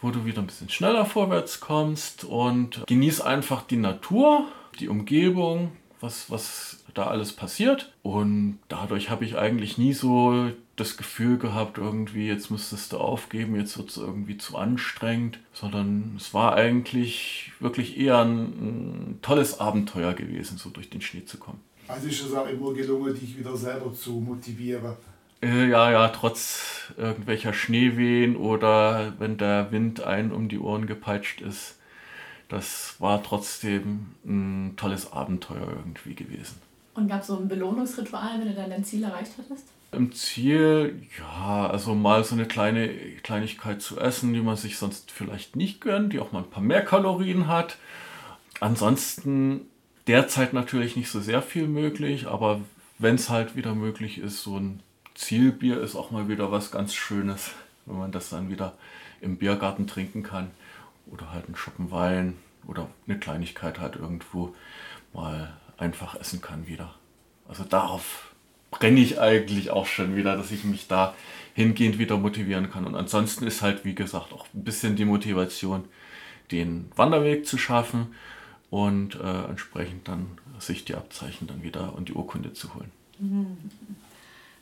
wo 0.00 0.10
du 0.10 0.24
wieder 0.24 0.42
ein 0.42 0.46
bisschen 0.46 0.68
schneller 0.68 1.06
vorwärts 1.06 1.60
kommst 1.60 2.24
und 2.24 2.86
genieß 2.86 3.20
einfach 3.20 3.62
die 3.62 3.76
Natur, 3.76 4.46
die 4.78 4.88
Umgebung, 4.88 5.72
was, 6.00 6.30
was 6.30 6.84
da 6.96 7.06
alles 7.06 7.32
passiert. 7.32 7.92
Und 8.02 8.58
dadurch 8.68 9.10
habe 9.10 9.24
ich 9.24 9.36
eigentlich 9.36 9.78
nie 9.78 9.92
so 9.92 10.50
das 10.76 10.96
Gefühl 10.96 11.38
gehabt, 11.38 11.78
irgendwie, 11.78 12.26
jetzt 12.26 12.50
müsstest 12.50 12.92
du 12.92 12.98
aufgeben, 12.98 13.56
jetzt 13.56 13.78
wird 13.78 13.90
es 13.90 13.96
irgendwie 13.96 14.36
zu 14.36 14.56
anstrengend, 14.56 15.38
sondern 15.52 16.14
es 16.16 16.34
war 16.34 16.54
eigentlich 16.54 17.52
wirklich 17.60 17.98
eher 17.98 18.18
ein, 18.18 18.40
ein, 18.40 19.18
tolles 19.22 19.58
Abenteuer 19.58 20.12
gewesen, 20.12 20.58
so 20.58 20.68
durch 20.68 20.90
den 20.90 21.00
Schnee 21.00 21.24
zu 21.24 21.38
kommen. 21.38 21.60
Also 21.88 22.08
ist 22.08 22.22
es 22.24 22.34
auch 22.34 22.48
immer 22.48 22.72
gelungen, 22.74 23.14
dich 23.14 23.38
wieder 23.38 23.56
selber 23.56 23.94
zu 23.94 24.12
motivieren. 24.12 24.96
Äh, 25.42 25.68
ja, 25.68 25.90
ja, 25.90 26.08
trotz 26.08 26.92
irgendwelcher 26.96 27.52
Schneewehen 27.52 28.36
oder 28.36 29.14
wenn 29.18 29.38
der 29.38 29.70
Wind 29.70 30.02
einen 30.02 30.32
um 30.32 30.48
die 30.48 30.58
Ohren 30.58 30.86
gepeitscht 30.86 31.40
ist. 31.40 31.78
Das 32.48 32.96
war 33.00 33.22
trotzdem 33.22 34.14
ein 34.24 34.74
tolles 34.76 35.12
Abenteuer 35.12 35.68
irgendwie 35.68 36.14
gewesen. 36.14 36.65
Und 36.96 37.08
gab 37.08 37.20
es 37.20 37.26
so 37.26 37.36
ein 37.36 37.48
Belohnungsritual, 37.48 38.40
wenn 38.40 38.48
du 38.48 38.54
dann 38.54 38.70
dein 38.70 38.84
Ziel 38.84 39.04
erreicht 39.04 39.32
hattest? 39.38 39.68
Im 39.92 40.12
Ziel, 40.12 41.06
ja, 41.18 41.68
also 41.68 41.94
mal 41.94 42.24
so 42.24 42.34
eine 42.34 42.46
kleine 42.46 42.88
Kleinigkeit 43.22 43.80
zu 43.80 44.00
essen, 44.00 44.32
die 44.32 44.40
man 44.40 44.56
sich 44.56 44.78
sonst 44.78 45.10
vielleicht 45.10 45.56
nicht 45.56 45.80
gönnt, 45.80 46.12
die 46.12 46.18
auch 46.18 46.32
mal 46.32 46.40
ein 46.40 46.50
paar 46.50 46.62
mehr 46.62 46.84
Kalorien 46.84 47.48
hat. 47.48 47.76
Ansonsten 48.60 49.66
derzeit 50.06 50.52
natürlich 50.54 50.96
nicht 50.96 51.10
so 51.10 51.20
sehr 51.20 51.42
viel 51.42 51.68
möglich, 51.68 52.26
aber 52.26 52.60
wenn 52.98 53.16
es 53.16 53.28
halt 53.28 53.56
wieder 53.56 53.74
möglich 53.74 54.18
ist, 54.18 54.42
so 54.42 54.58
ein 54.58 54.80
Zielbier 55.14 55.80
ist 55.80 55.96
auch 55.96 56.10
mal 56.10 56.28
wieder 56.28 56.50
was 56.50 56.70
ganz 56.70 56.94
Schönes, 56.94 57.50
wenn 57.84 57.98
man 57.98 58.12
das 58.12 58.30
dann 58.30 58.50
wieder 58.50 58.74
im 59.20 59.36
Biergarten 59.36 59.86
trinken 59.86 60.22
kann 60.22 60.50
oder 61.10 61.32
halt 61.32 61.46
einen 61.46 61.56
Schuppen 61.56 61.90
Wein 61.90 62.36
oder 62.66 62.88
eine 63.06 63.18
Kleinigkeit 63.18 63.80
halt 63.80 63.96
irgendwo 63.96 64.54
mal 65.12 65.54
einfach 65.78 66.18
essen 66.18 66.40
kann 66.40 66.66
wieder. 66.66 66.94
Also 67.48 67.64
darauf 67.64 68.34
brenne 68.70 69.00
ich 69.00 69.20
eigentlich 69.20 69.70
auch 69.70 69.86
schon 69.86 70.16
wieder, 70.16 70.36
dass 70.36 70.50
ich 70.50 70.64
mich 70.64 70.88
da 70.88 71.14
hingehend 71.54 71.98
wieder 71.98 72.16
motivieren 72.16 72.70
kann. 72.70 72.84
Und 72.84 72.94
ansonsten 72.94 73.46
ist 73.46 73.62
halt, 73.62 73.84
wie 73.84 73.94
gesagt, 73.94 74.32
auch 74.32 74.46
ein 74.54 74.64
bisschen 74.64 74.96
die 74.96 75.04
Motivation, 75.04 75.84
den 76.50 76.90
Wanderweg 76.96 77.46
zu 77.46 77.58
schaffen 77.58 78.14
und 78.70 79.16
äh, 79.16 79.44
entsprechend 79.44 80.08
dann 80.08 80.26
sich 80.58 80.84
die 80.84 80.94
Abzeichen 80.94 81.46
dann 81.46 81.62
wieder 81.62 81.94
und 81.94 82.08
die 82.08 82.12
Urkunde 82.12 82.52
zu 82.52 82.74
holen. 82.74 82.90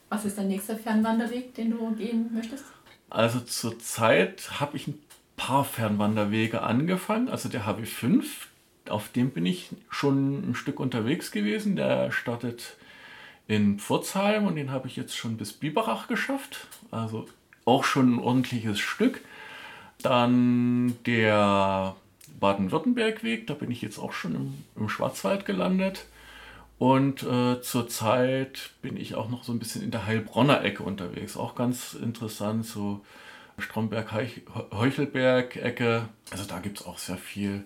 Was 0.08 0.24
ist 0.24 0.38
dein 0.38 0.48
nächster 0.48 0.76
Fernwanderweg, 0.76 1.54
den 1.54 1.70
du 1.70 1.90
gehen 1.94 2.30
möchtest? 2.32 2.64
Also 3.10 3.40
zurzeit 3.40 4.60
habe 4.60 4.76
ich 4.76 4.86
ein 4.86 4.98
paar 5.36 5.64
Fernwanderwege 5.64 6.62
angefangen. 6.62 7.28
Also 7.28 7.48
der 7.48 7.66
HW5, 7.66 8.24
auf 8.88 9.10
dem 9.10 9.30
bin 9.30 9.46
ich 9.46 9.70
schon 9.88 10.50
ein 10.50 10.54
Stück 10.54 10.80
unterwegs 10.80 11.30
gewesen. 11.30 11.76
Der 11.76 12.12
startet 12.12 12.76
in 13.46 13.78
Pforzheim 13.78 14.46
und 14.46 14.56
den 14.56 14.70
habe 14.70 14.88
ich 14.88 14.96
jetzt 14.96 15.16
schon 15.16 15.36
bis 15.36 15.52
Biberach 15.52 16.08
geschafft. 16.08 16.66
Also 16.90 17.26
auch 17.64 17.84
schon 17.84 18.16
ein 18.16 18.20
ordentliches 18.20 18.78
Stück. 18.78 19.20
Dann 20.02 20.96
der 21.06 21.96
Baden-Württemberg-Weg, 22.40 23.46
da 23.46 23.54
bin 23.54 23.70
ich 23.70 23.80
jetzt 23.80 23.98
auch 23.98 24.12
schon 24.12 24.34
im, 24.34 24.54
im 24.76 24.88
Schwarzwald 24.88 25.46
gelandet. 25.46 26.06
Und 26.78 27.22
äh, 27.22 27.62
zurzeit 27.62 28.70
bin 28.82 28.96
ich 28.96 29.14
auch 29.14 29.30
noch 29.30 29.44
so 29.44 29.52
ein 29.52 29.58
bisschen 29.58 29.82
in 29.82 29.92
der 29.92 30.06
Heilbronner 30.06 30.64
Ecke 30.64 30.82
unterwegs. 30.82 31.36
Auch 31.36 31.54
ganz 31.54 31.94
interessant, 31.94 32.66
so 32.66 33.02
Stromberg-Heuchelberg-Ecke. 33.58 36.08
Also 36.30 36.44
da 36.44 36.58
gibt 36.58 36.80
es 36.80 36.86
auch 36.86 36.98
sehr 36.98 37.16
viel 37.16 37.64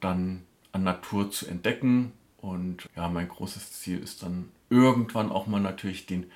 dann 0.00 0.42
an 0.72 0.84
Natur 0.84 1.30
zu 1.30 1.46
entdecken. 1.46 2.12
Und 2.38 2.88
ja, 2.96 3.08
mein 3.08 3.28
großes 3.28 3.72
Ziel 3.72 3.98
ist 3.98 4.22
dann 4.22 4.48
irgendwann 4.68 5.30
auch 5.30 5.46
mal 5.46 5.60
natürlich 5.60 6.06
den 6.06 6.30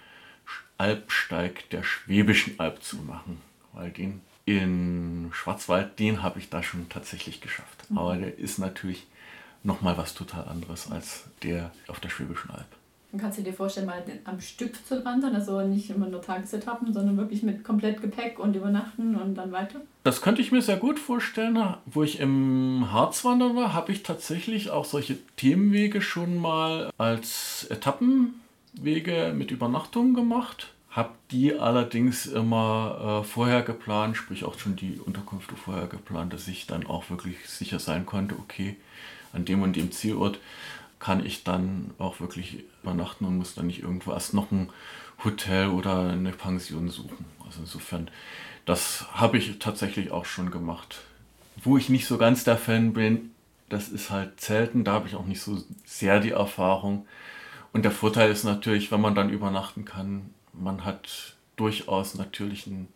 Alpsteig 0.78 1.68
der 1.70 1.82
Schwäbischen 1.82 2.60
Alb 2.60 2.82
zu 2.82 2.96
machen. 2.96 3.40
Weil 3.72 3.90
den 3.90 4.20
in 4.44 5.30
Schwarzwald, 5.32 5.98
den 5.98 6.22
habe 6.22 6.38
ich 6.38 6.48
da 6.48 6.62
schon 6.62 6.88
tatsächlich 6.88 7.40
geschafft. 7.40 7.90
Mhm. 7.90 7.98
Aber 7.98 8.16
der 8.16 8.38
ist 8.38 8.58
natürlich 8.58 9.06
nochmal 9.64 9.98
was 9.98 10.14
total 10.14 10.46
anderes 10.48 10.90
als 10.90 11.24
der 11.42 11.72
auf 11.88 12.00
der 12.00 12.08
Schwäbischen 12.08 12.50
Alb. 12.50 12.68
Dann 13.12 13.20
kannst 13.20 13.38
du 13.38 13.42
dir 13.42 13.52
vorstellen, 13.52 13.86
mal 13.86 14.02
am 14.24 14.40
Stück 14.40 14.74
zu 14.84 15.04
wandern, 15.04 15.34
also 15.34 15.60
nicht 15.62 15.90
immer 15.90 16.08
nur 16.08 16.20
Tagesetappen, 16.20 16.92
sondern 16.92 17.16
wirklich 17.16 17.42
mit 17.42 17.62
komplett 17.62 18.02
Gepäck 18.02 18.38
und 18.38 18.56
übernachten 18.56 19.14
und 19.14 19.36
dann 19.36 19.52
weiter? 19.52 19.80
Das 20.02 20.20
könnte 20.20 20.42
ich 20.42 20.52
mir 20.52 20.60
sehr 20.60 20.76
gut 20.76 20.98
vorstellen. 20.98 21.56
Wo 21.86 22.02
ich 22.02 22.20
im 22.20 22.88
Harz 22.92 23.24
wandern 23.24 23.54
war, 23.56 23.72
habe 23.72 23.92
ich 23.92 24.02
tatsächlich 24.02 24.70
auch 24.70 24.84
solche 24.84 25.16
Themenwege 25.36 26.02
schon 26.02 26.36
mal 26.36 26.90
als 26.98 27.66
Etappenwege 27.70 29.32
mit 29.34 29.50
Übernachtungen 29.50 30.14
gemacht. 30.14 30.72
Habe 30.90 31.10
die 31.30 31.54
allerdings 31.54 32.26
immer 32.26 33.20
äh, 33.22 33.24
vorher 33.24 33.62
geplant, 33.62 34.16
sprich 34.16 34.44
auch 34.44 34.58
schon 34.58 34.76
die 34.76 34.98
Unterkunft 35.04 35.50
vorher 35.52 35.86
geplant, 35.86 36.32
dass 36.32 36.48
ich 36.48 36.66
dann 36.66 36.86
auch 36.86 37.10
wirklich 37.10 37.48
sicher 37.48 37.78
sein 37.78 38.04
konnte, 38.04 38.34
okay, 38.34 38.76
an 39.32 39.44
dem 39.44 39.62
und 39.62 39.76
dem 39.76 39.92
Zielort 39.92 40.38
kann 41.06 41.24
ich 41.24 41.44
dann 41.44 41.92
auch 41.98 42.18
wirklich 42.18 42.64
übernachten 42.82 43.26
und 43.26 43.38
muss 43.38 43.54
dann 43.54 43.68
nicht 43.68 43.80
irgendwo 43.80 44.10
erst 44.10 44.34
noch 44.34 44.50
ein 44.50 44.70
Hotel 45.22 45.68
oder 45.68 46.00
eine 46.10 46.32
Pension 46.32 46.88
suchen. 46.88 47.26
Also 47.44 47.60
insofern, 47.60 48.10
das 48.64 49.06
habe 49.12 49.38
ich 49.38 49.56
tatsächlich 49.60 50.10
auch 50.10 50.24
schon 50.24 50.50
gemacht. 50.50 51.02
Wo 51.62 51.76
ich 51.76 51.90
nicht 51.90 52.06
so 52.06 52.18
ganz 52.18 52.42
der 52.42 52.56
Fan 52.56 52.92
bin, 52.92 53.30
das 53.68 53.88
ist 53.88 54.10
halt 54.10 54.40
Zelten, 54.40 54.82
da 54.82 54.94
habe 54.94 55.06
ich 55.06 55.14
auch 55.14 55.26
nicht 55.26 55.40
so 55.40 55.62
sehr 55.84 56.18
die 56.18 56.32
Erfahrung. 56.32 57.06
Und 57.72 57.84
der 57.84 57.92
Vorteil 57.92 58.32
ist 58.32 58.42
natürlich, 58.42 58.90
wenn 58.90 59.00
man 59.00 59.14
dann 59.14 59.30
übernachten 59.30 59.84
kann, 59.84 60.34
man 60.52 60.84
hat 60.84 61.36
durchaus 61.54 62.16
natürlich 62.16 62.66
einen 62.66 62.88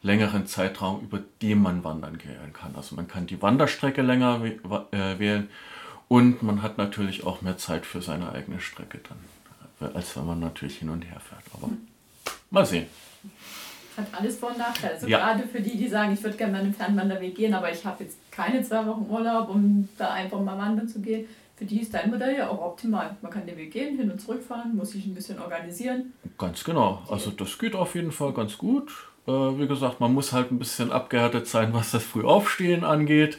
längeren 0.00 0.46
Zeitraum, 0.46 1.02
über 1.02 1.20
den 1.42 1.60
man 1.60 1.84
wandern 1.84 2.16
gehen 2.16 2.54
kann. 2.54 2.74
Also 2.74 2.96
man 2.96 3.06
kann 3.06 3.26
die 3.26 3.42
Wanderstrecke 3.42 4.00
länger 4.00 4.42
äh, 4.92 5.18
wählen 5.18 5.50
und 6.10 6.42
man 6.42 6.60
hat 6.60 6.76
natürlich 6.76 7.24
auch 7.24 7.40
mehr 7.40 7.56
Zeit 7.56 7.86
für 7.86 8.02
seine 8.02 8.32
eigene 8.32 8.60
Strecke 8.60 8.98
dann, 9.78 9.94
als 9.94 10.16
wenn 10.16 10.26
man 10.26 10.40
natürlich 10.40 10.78
hin 10.78 10.90
und 10.90 11.02
her 11.02 11.20
fährt. 11.20 11.44
Aber 11.54 11.70
mal 12.50 12.66
sehen. 12.66 12.86
Hat 13.96 14.06
alles 14.10 14.36
Vor- 14.36 14.50
und 14.50 14.58
Nachteile. 14.58 14.94
Also 14.94 15.06
ja. 15.06 15.18
gerade 15.18 15.46
für 15.46 15.60
die, 15.60 15.76
die 15.76 15.86
sagen, 15.86 16.12
ich 16.12 16.20
würde 16.24 16.36
gerne 16.36 16.54
meinen 16.54 16.74
Fernwanderweg 16.74 17.36
gehen, 17.36 17.54
aber 17.54 17.70
ich 17.70 17.84
habe 17.84 18.02
jetzt 18.02 18.18
keine 18.32 18.60
zwei 18.64 18.84
Wochen 18.86 19.06
Urlaub, 19.08 19.50
um 19.50 19.88
da 19.98 20.12
einfach 20.12 20.40
mal 20.40 20.58
wandern 20.58 20.88
zu 20.88 21.00
gehen. 21.00 21.28
Für 21.54 21.64
die 21.64 21.80
ist 21.80 21.94
dein 21.94 22.10
Modell 22.10 22.36
ja 22.36 22.48
auch 22.48 22.60
optimal. 22.60 23.16
Man 23.22 23.30
kann 23.30 23.46
den 23.46 23.56
Weg 23.56 23.72
gehen, 23.72 23.96
hin 23.96 24.10
und 24.10 24.20
zurück 24.20 24.42
fahren, 24.42 24.74
muss 24.74 24.90
sich 24.90 25.06
ein 25.06 25.14
bisschen 25.14 25.38
organisieren. 25.38 26.12
Ganz 26.38 26.64
genau. 26.64 27.04
Also 27.08 27.30
das 27.30 27.56
geht 27.56 27.76
auf 27.76 27.94
jeden 27.94 28.10
Fall 28.10 28.32
ganz 28.32 28.58
gut. 28.58 28.90
Äh, 29.28 29.30
wie 29.30 29.68
gesagt, 29.68 30.00
man 30.00 30.12
muss 30.12 30.32
halt 30.32 30.50
ein 30.50 30.58
bisschen 30.58 30.90
abgehärtet 30.90 31.46
sein, 31.46 31.72
was 31.72 31.92
das 31.92 32.02
Frühaufstehen 32.02 32.82
angeht. 32.82 33.38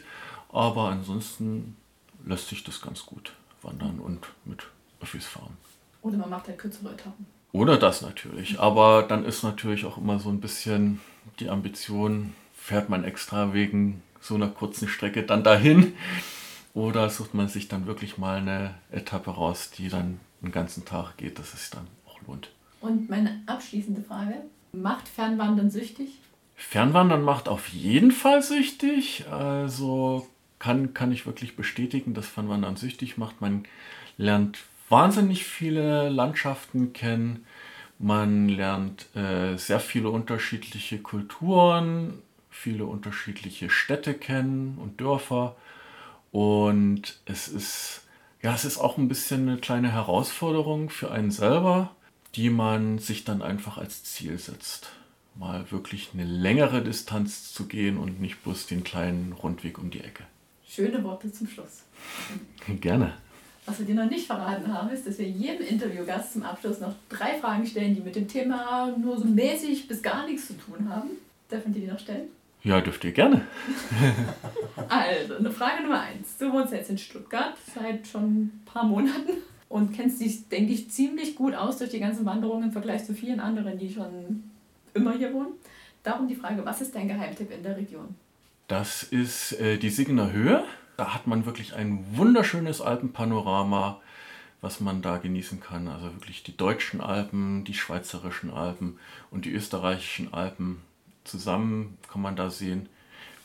Aber 0.50 0.88
ansonsten 0.88 1.76
lässt 2.24 2.48
sich 2.48 2.64
das 2.64 2.80
ganz 2.80 3.06
gut 3.06 3.32
wandern 3.62 3.98
und 4.00 4.26
mit 4.44 4.66
Öffis 5.00 5.26
fahren. 5.26 5.56
Oder 6.02 6.16
man 6.16 6.30
macht 6.30 6.48
halt 6.48 6.58
kürzere 6.58 6.92
Etappen. 6.92 7.26
Oder 7.52 7.76
das 7.76 8.02
natürlich. 8.02 8.58
Aber 8.58 9.02
dann 9.02 9.24
ist 9.24 9.42
natürlich 9.42 9.84
auch 9.84 9.98
immer 9.98 10.18
so 10.18 10.30
ein 10.30 10.40
bisschen 10.40 11.00
die 11.38 11.50
Ambition, 11.50 12.34
fährt 12.54 12.88
man 12.88 13.04
extra 13.04 13.52
wegen 13.52 14.02
so 14.20 14.34
einer 14.34 14.48
kurzen 14.48 14.88
Strecke 14.88 15.22
dann 15.22 15.44
dahin? 15.44 15.94
Oder 16.74 17.10
sucht 17.10 17.34
man 17.34 17.48
sich 17.48 17.68
dann 17.68 17.86
wirklich 17.86 18.16
mal 18.16 18.38
eine 18.38 18.74
Etappe 18.90 19.30
raus, 19.30 19.70
die 19.70 19.88
dann 19.88 20.20
den 20.40 20.52
ganzen 20.52 20.84
Tag 20.84 21.18
geht, 21.18 21.38
dass 21.38 21.52
es 21.52 21.70
dann 21.70 21.86
auch 22.06 22.20
lohnt? 22.26 22.50
Und 22.80 23.10
meine 23.10 23.42
abschließende 23.46 24.02
Frage: 24.02 24.34
Macht 24.72 25.08
Fernwandern 25.08 25.70
süchtig? 25.70 26.18
Fernwandern 26.56 27.22
macht 27.22 27.48
auf 27.48 27.68
jeden 27.68 28.12
Fall 28.12 28.42
süchtig. 28.42 29.26
Also 29.30 30.26
kann, 30.62 30.94
kann 30.94 31.10
ich 31.10 31.26
wirklich 31.26 31.56
bestätigen, 31.56 32.14
dass 32.14 32.28
Fernwandern 32.28 32.76
süchtig 32.76 33.18
macht. 33.18 33.40
Man 33.40 33.64
lernt 34.16 34.60
wahnsinnig 34.88 35.44
viele 35.44 36.08
Landschaften 36.08 36.92
kennen. 36.92 37.44
Man 37.98 38.48
lernt 38.48 39.08
äh, 39.16 39.56
sehr 39.56 39.80
viele 39.80 40.10
unterschiedliche 40.10 40.98
Kulturen, 40.98 42.22
viele 42.48 42.84
unterschiedliche 42.84 43.70
Städte 43.70 44.14
kennen 44.14 44.78
und 44.78 45.00
Dörfer. 45.00 45.56
Und 46.30 47.20
es 47.24 47.48
ist, 47.48 48.02
ja, 48.40 48.54
es 48.54 48.64
ist 48.64 48.78
auch 48.78 48.98
ein 48.98 49.08
bisschen 49.08 49.48
eine 49.48 49.58
kleine 49.58 49.90
Herausforderung 49.90 50.90
für 50.90 51.10
einen 51.10 51.32
selber, 51.32 51.90
die 52.36 52.50
man 52.50 52.98
sich 52.98 53.24
dann 53.24 53.42
einfach 53.42 53.78
als 53.78 54.04
Ziel 54.04 54.38
setzt. 54.38 54.92
Mal 55.34 55.72
wirklich 55.72 56.10
eine 56.14 56.24
längere 56.24 56.82
Distanz 56.84 57.52
zu 57.52 57.66
gehen 57.66 57.96
und 57.96 58.20
nicht 58.20 58.44
bloß 58.44 58.68
den 58.68 58.84
kleinen 58.84 59.32
Rundweg 59.32 59.78
um 59.78 59.90
die 59.90 60.02
Ecke. 60.02 60.22
Schöne 60.74 61.04
Worte 61.04 61.30
zum 61.30 61.46
Schluss. 61.46 61.82
Gerne. 62.80 63.12
Was 63.66 63.78
wir 63.78 63.84
dir 63.84 63.94
noch 63.94 64.08
nicht 64.08 64.26
verraten 64.26 64.72
haben, 64.72 64.88
ist, 64.88 65.06
dass 65.06 65.18
wir 65.18 65.28
jedem 65.28 65.66
Interviewgast 65.66 66.32
zum 66.32 66.44
Abschluss 66.44 66.80
noch 66.80 66.94
drei 67.10 67.38
Fragen 67.38 67.66
stellen, 67.66 67.94
die 67.94 68.00
mit 68.00 68.16
dem 68.16 68.26
Thema 68.26 68.90
nur 68.96 69.18
so 69.18 69.26
mäßig 69.26 69.86
bis 69.86 70.02
gar 70.02 70.26
nichts 70.26 70.46
zu 70.46 70.54
tun 70.54 70.88
haben. 70.88 71.10
Dürfen 71.50 71.74
die 71.74 71.80
die 71.80 71.88
noch 71.88 71.98
stellen? 71.98 72.28
Ja, 72.62 72.80
dürft 72.80 73.04
ihr 73.04 73.12
gerne. 73.12 73.42
also, 74.88 75.34
eine 75.34 75.50
Frage 75.50 75.82
Nummer 75.82 76.00
eins. 76.00 76.38
Du 76.38 76.50
wohnst 76.50 76.72
jetzt 76.72 76.88
in 76.88 76.96
Stuttgart 76.96 77.54
seit 77.74 78.06
schon 78.06 78.44
ein 78.44 78.62
paar 78.64 78.84
Monaten 78.84 79.42
und 79.68 79.92
kennst 79.94 80.22
dich, 80.22 80.48
denke 80.48 80.72
ich, 80.72 80.90
ziemlich 80.90 81.36
gut 81.36 81.54
aus 81.54 81.76
durch 81.76 81.90
die 81.90 82.00
ganzen 82.00 82.24
Wanderungen 82.24 82.64
im 82.64 82.72
Vergleich 82.72 83.04
zu 83.04 83.12
vielen 83.12 83.40
anderen, 83.40 83.78
die 83.78 83.92
schon 83.92 84.42
immer 84.94 85.12
hier 85.12 85.34
wohnen. 85.34 85.52
Darum 86.02 86.28
die 86.28 86.34
Frage, 86.34 86.64
was 86.64 86.80
ist 86.80 86.94
dein 86.94 87.08
Geheimtipp 87.08 87.50
in 87.50 87.62
der 87.62 87.76
Region? 87.76 88.14
Das 88.72 89.02
ist 89.02 89.52
äh, 89.60 89.76
die 89.76 89.90
Signer 89.90 90.32
Höhe. 90.32 90.64
Da 90.96 91.12
hat 91.12 91.26
man 91.26 91.44
wirklich 91.44 91.74
ein 91.74 92.06
wunderschönes 92.16 92.80
Alpenpanorama, 92.80 94.00
was 94.62 94.80
man 94.80 95.02
da 95.02 95.18
genießen 95.18 95.60
kann. 95.60 95.88
Also 95.88 96.06
wirklich 96.14 96.42
die 96.42 96.56
deutschen 96.56 97.02
Alpen, 97.02 97.64
die 97.64 97.74
schweizerischen 97.74 98.50
Alpen 98.50 98.98
und 99.30 99.44
die 99.44 99.52
österreichischen 99.52 100.32
Alpen 100.32 100.80
zusammen 101.24 101.98
kann 102.10 102.22
man 102.22 102.34
da 102.34 102.48
sehen, 102.48 102.88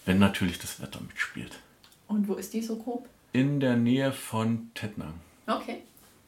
wenn 0.06 0.18
natürlich 0.18 0.60
das 0.60 0.82
Wetter 0.82 1.02
mitspielt. 1.06 1.60
Und 2.08 2.30
wo 2.30 2.36
ist 2.36 2.54
die 2.54 2.62
so 2.62 2.78
grob? 2.78 3.10
In 3.34 3.60
der 3.60 3.76
Nähe 3.76 4.14
von 4.14 4.72
Tettnang. 4.76 5.16
Okay. 5.46 5.80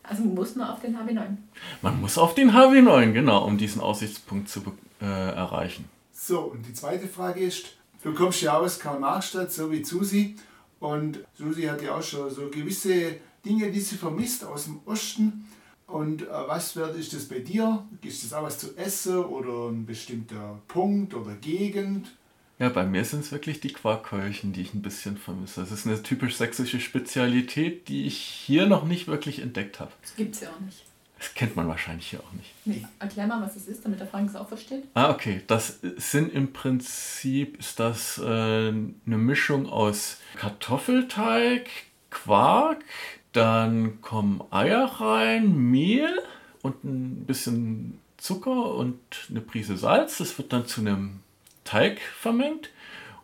Also 0.03 0.23
man 0.23 0.35
muss 0.35 0.57
nur 0.57 0.73
auf 0.73 0.81
den 0.81 0.97
HW9. 0.97 1.37
Man 1.81 2.01
muss 2.01 2.17
auf 2.17 2.35
den 2.35 2.51
HW9, 2.51 3.13
genau, 3.13 3.45
um 3.45 3.57
diesen 3.57 3.79
Aussichtspunkt 3.79 4.49
zu 4.49 4.61
äh, 5.01 5.05
erreichen. 5.05 5.85
So, 6.11 6.39
und 6.39 6.67
die 6.67 6.73
zweite 6.73 7.07
Frage 7.07 7.39
ist, 7.39 7.78
Du 8.01 8.13
kommst 8.13 8.41
ja 8.41 8.57
aus 8.57 8.79
Karl-Marx-Stadt, 8.79 9.51
so 9.51 9.71
wie 9.71 9.83
Susi. 9.83 10.35
Und 10.79 11.19
Susi 11.33 11.63
hat 11.63 11.81
ja 11.81 11.95
auch 11.95 12.03
schon 12.03 12.29
so 12.29 12.49
gewisse 12.49 13.17
Dinge, 13.43 13.71
die 13.71 13.81
sie 13.81 13.97
vermisst 13.97 14.45
aus 14.45 14.65
dem 14.65 14.79
Osten. 14.85 15.45
Und 15.87 16.21
äh, 16.21 16.27
was 16.29 16.75
wird, 16.75 16.95
ist 16.95 17.13
das 17.13 17.25
bei 17.25 17.39
dir? 17.39 17.85
Ist 18.01 18.23
das 18.23 18.33
auch 18.33 18.43
was 18.43 18.59
zu 18.59 18.77
essen 18.77 19.17
oder 19.17 19.69
ein 19.69 19.85
bestimmter 19.85 20.61
Punkt 20.67 21.13
oder 21.13 21.35
Gegend? 21.35 22.15
Ja, 22.59 22.69
bei 22.69 22.85
mir 22.85 23.05
sind 23.05 23.21
es 23.21 23.31
wirklich 23.31 23.61
die 23.61 23.71
Quarkhäulchen, 23.73 24.53
die 24.53 24.61
ich 24.61 24.73
ein 24.73 24.81
bisschen 24.81 25.17
vermisse. 25.17 25.61
Das 25.61 25.71
ist 25.71 25.87
eine 25.87 26.03
typisch 26.03 26.35
sächsische 26.35 26.79
Spezialität, 26.79 27.87
die 27.87 28.05
ich 28.05 28.17
hier 28.17 28.67
noch 28.67 28.85
nicht 28.85 29.07
wirklich 29.07 29.39
entdeckt 29.39 29.79
habe. 29.79 29.91
Das 30.01 30.15
gibt 30.15 30.35
es 30.35 30.41
ja 30.41 30.49
auch 30.49 30.59
nicht. 30.59 30.83
Das 31.19 31.33
kennt 31.33 31.57
man 31.57 31.67
wahrscheinlich 31.67 32.07
hier 32.07 32.21
auch 32.21 32.31
nicht. 32.31 32.49
Nee, 32.63 32.85
erklär 32.97 33.27
mal, 33.27 33.41
was 33.41 33.57
es 33.57 33.67
ist, 33.67 33.83
damit 33.83 33.99
der 33.99 34.07
Frank 34.07 34.29
es 34.29 34.37
auch 34.37 34.47
versteht. 34.47 34.85
Ah, 34.93 35.11
okay. 35.11 35.41
Das 35.47 35.79
sind 35.97 36.33
im 36.33 36.53
Prinzip 36.53 37.59
ist 37.59 37.77
das 37.79 38.17
äh, 38.17 38.23
eine 38.23 38.95
Mischung 39.05 39.67
aus 39.67 40.19
Kartoffelteig, 40.37 41.69
Quark, 42.09 42.85
dann 43.33 44.01
kommen 44.01 44.41
Eier 44.49 44.85
rein, 44.85 45.55
Mehl 45.57 46.21
und 46.61 46.85
ein 46.85 47.25
bisschen 47.25 47.99
Zucker 48.17 48.73
und 48.75 48.97
eine 49.29 49.41
Prise 49.41 49.75
Salz. 49.75 50.19
Das 50.19 50.37
wird 50.37 50.53
dann 50.53 50.67
zu 50.67 50.79
einem 50.79 51.19
Teig 51.65 51.99
vermengt. 51.99 52.69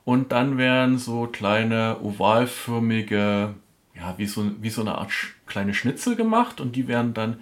Und 0.03 0.33
dann 0.33 0.57
werden 0.57 0.99
so 0.99 1.27
kleine 1.27 2.01
ovalförmige 2.01 3.55
ja, 3.95 4.17
wie 4.17 4.25
so, 4.25 4.51
wie 4.61 4.69
so 4.69 4.81
eine 4.81 4.97
Art 4.97 5.11
kleine 5.47 5.73
Schnitzel 5.73 6.15
gemacht 6.15 6.59
und 6.59 6.75
die 6.75 6.87
werden 6.87 7.13
dann 7.13 7.39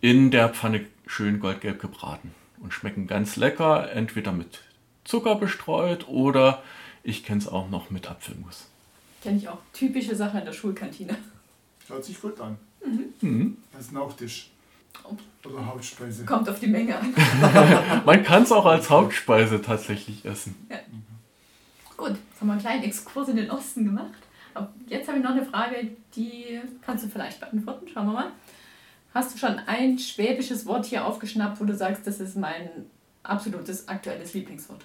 in 0.00 0.30
der 0.30 0.48
Pfanne 0.50 0.86
schön 1.06 1.40
goldgelb 1.40 1.80
gebraten 1.80 2.34
und 2.60 2.72
schmecken 2.72 3.06
ganz 3.06 3.36
lecker, 3.36 3.90
entweder 3.92 4.32
mit 4.32 4.60
Zucker 5.04 5.36
bestreut 5.36 6.06
oder 6.08 6.62
ich 7.02 7.24
kenne 7.24 7.40
es 7.40 7.48
auch 7.48 7.70
noch 7.70 7.90
mit 7.90 8.10
Apfelmus. 8.10 8.66
Kenne 9.22 9.38
ich 9.38 9.48
auch. 9.48 9.58
Typische 9.72 10.14
Sache 10.14 10.38
in 10.38 10.44
der 10.44 10.52
Schulkantine. 10.52 11.16
Hört 11.88 12.04
sich 12.04 12.20
gut 12.20 12.40
an. 12.40 12.58
Mhm. 13.20 13.56
Das 13.72 13.82
ist 13.82 13.92
ein 13.92 13.94
Nachtisch. 13.94 14.50
Oder 15.44 15.64
Hauptspeise. 15.64 16.24
Kommt 16.24 16.48
auf 16.48 16.60
die 16.60 16.66
Menge 16.66 16.98
an. 16.98 17.14
Man 18.04 18.22
kann 18.22 18.42
es 18.42 18.52
auch 18.52 18.66
als 18.66 18.90
Hauptspeise 18.90 19.62
tatsächlich 19.62 20.24
essen. 20.24 20.54
Gut, 21.96 22.10
jetzt 22.10 22.40
haben 22.40 22.48
wir 22.48 22.52
einen 22.52 22.60
kleinen 22.60 22.82
Exkurs 22.82 23.28
in 23.28 23.36
den 23.36 23.50
Osten 23.50 23.84
gemacht. 23.84 24.12
Aber 24.54 24.70
jetzt 24.86 25.08
habe 25.08 25.18
ich 25.18 25.24
noch 25.24 25.30
eine 25.30 25.44
Frage, 25.46 25.92
die 26.14 26.60
kannst 26.84 27.04
du 27.04 27.08
vielleicht 27.08 27.40
beantworten. 27.40 27.86
Schauen 27.92 28.06
wir 28.06 28.12
mal. 28.12 28.32
Hast 29.18 29.34
du 29.34 29.38
schon 29.38 29.58
ein 29.66 29.98
schwäbisches 29.98 30.64
Wort 30.64 30.86
hier 30.86 31.04
aufgeschnappt, 31.04 31.60
wo 31.60 31.64
du 31.64 31.74
sagst, 31.74 32.06
das 32.06 32.20
ist 32.20 32.36
mein 32.36 32.70
absolutes 33.24 33.88
aktuelles 33.88 34.32
Lieblingswort? 34.32 34.84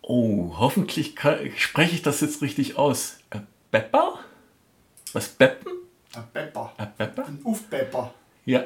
Oh, 0.00 0.54
hoffentlich 0.56 1.14
kann, 1.14 1.36
spreche 1.58 1.94
ich 1.94 2.00
das 2.00 2.22
jetzt 2.22 2.40
richtig 2.40 2.78
aus. 2.78 3.18
Äh, 3.28 3.40
Bepper? 3.70 4.20
Was 5.12 5.28
Beppen? 5.28 5.70
Ein 6.14 6.24
Pepper. 6.32 6.72
Äh, 6.78 6.86
Bepper? 6.96 7.26
Ein 7.26 7.40
Aufpepper. 7.44 8.14
Ja, 8.46 8.60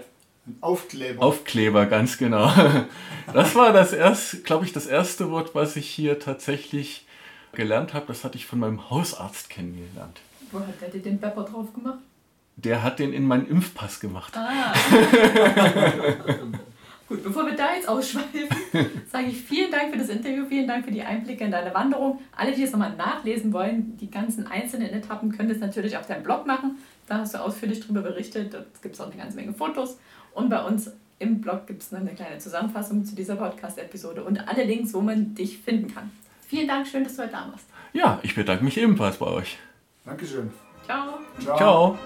Ein 0.47 0.59
Aufkleber. 0.61 1.21
Aufkleber, 1.21 1.87
ganz 1.87 2.17
genau. 2.17 2.49
Das 3.33 3.57
war 3.57 3.73
das 3.73 3.93
erste, 3.93 4.43
glaube 4.43 4.67
ich, 4.67 4.73
das 4.73 4.87
erste 4.87 5.33
Wort, 5.33 5.53
was 5.53 5.75
ich 5.75 5.91
hier 5.91 6.21
tatsächlich 6.21 7.09
gelernt 7.51 7.93
habe. 7.93 8.07
Das 8.07 8.23
hatte 8.23 8.37
ich 8.37 8.47
von 8.47 8.61
meinem 8.61 8.89
Hausarzt 8.89 9.51
kennengelernt. 9.51 10.21
Wo 10.53 10.61
hat 10.61 10.81
der 10.81 10.91
dir 10.91 11.03
den 11.03 11.19
Pepper 11.19 11.43
drauf 11.43 11.75
gemacht? 11.75 11.99
Der 12.65 12.83
hat 12.83 12.99
den 12.99 13.13
in 13.13 13.25
meinen 13.25 13.47
Impfpass 13.47 14.01
gemacht. 14.01 14.37
Ah. 14.37 14.75
Gut, 17.09 17.23
bevor 17.23 17.47
wir 17.47 17.55
da 17.55 17.75
jetzt 17.75 17.89
ausschweifen, 17.89 18.49
sage 19.11 19.29
ich 19.29 19.41
vielen 19.41 19.71
Dank 19.71 19.93
für 19.93 19.99
das 19.99 20.11
Interview, 20.11 20.45
vielen 20.47 20.67
Dank 20.67 20.85
für 20.85 20.91
die 20.91 21.03
Einblicke 21.03 21.45
in 21.45 21.51
deine 21.51 21.73
Wanderung. 21.73 22.21
Alle, 22.37 22.53
die 22.53 22.63
es 22.63 22.73
nochmal 22.73 22.95
nachlesen 22.97 23.53
wollen, 23.53 23.97
die 23.97 24.11
ganzen 24.11 24.47
einzelnen 24.47 24.91
Etappen, 24.91 25.33
können 25.35 25.49
das 25.49 25.59
natürlich 25.59 25.97
auf 25.97 26.07
deinem 26.07 26.23
Blog 26.23 26.47
machen. 26.47 26.77
Da 27.07 27.19
hast 27.19 27.33
du 27.33 27.39
ausführlich 27.39 27.81
darüber 27.81 28.03
berichtet. 28.03 28.53
Dort 28.53 28.83
gibt 28.83 28.95
es 28.95 29.01
auch 29.01 29.07
eine 29.07 29.17
ganze 29.17 29.37
Menge 29.37 29.55
Fotos. 29.55 29.99
Und 30.35 30.51
bei 30.51 30.63
uns 30.63 30.91
im 31.19 31.41
Blog 31.41 31.67
gibt 31.67 31.83
es 31.83 31.93
noch 31.93 32.01
eine 32.01 32.15
kleine 32.15 32.39
Zusammenfassung 32.39 33.05
zu 33.05 33.15
dieser 33.15 33.37
Podcast-Episode 33.37 34.25
und 34.25 34.47
alle 34.47 34.65
Links, 34.65 34.93
wo 34.93 35.01
man 35.01 35.35
dich 35.35 35.59
finden 35.59 35.93
kann. 35.93 36.11
Vielen 36.47 36.69
Dank, 36.69 36.87
schön, 36.87 37.05
dass 37.05 37.17
du 37.17 37.23
heute 37.23 37.33
da 37.33 37.49
warst. 37.51 37.67
Ja, 37.93 38.21
ich 38.23 38.35
bedanke 38.35 38.65
mich 38.65 38.77
ebenfalls 38.77 39.17
bei 39.17 39.27
euch. 39.27 39.57
Dankeschön. 40.05 40.51
Ciao. 40.85 41.19
Ciao. 41.41 41.99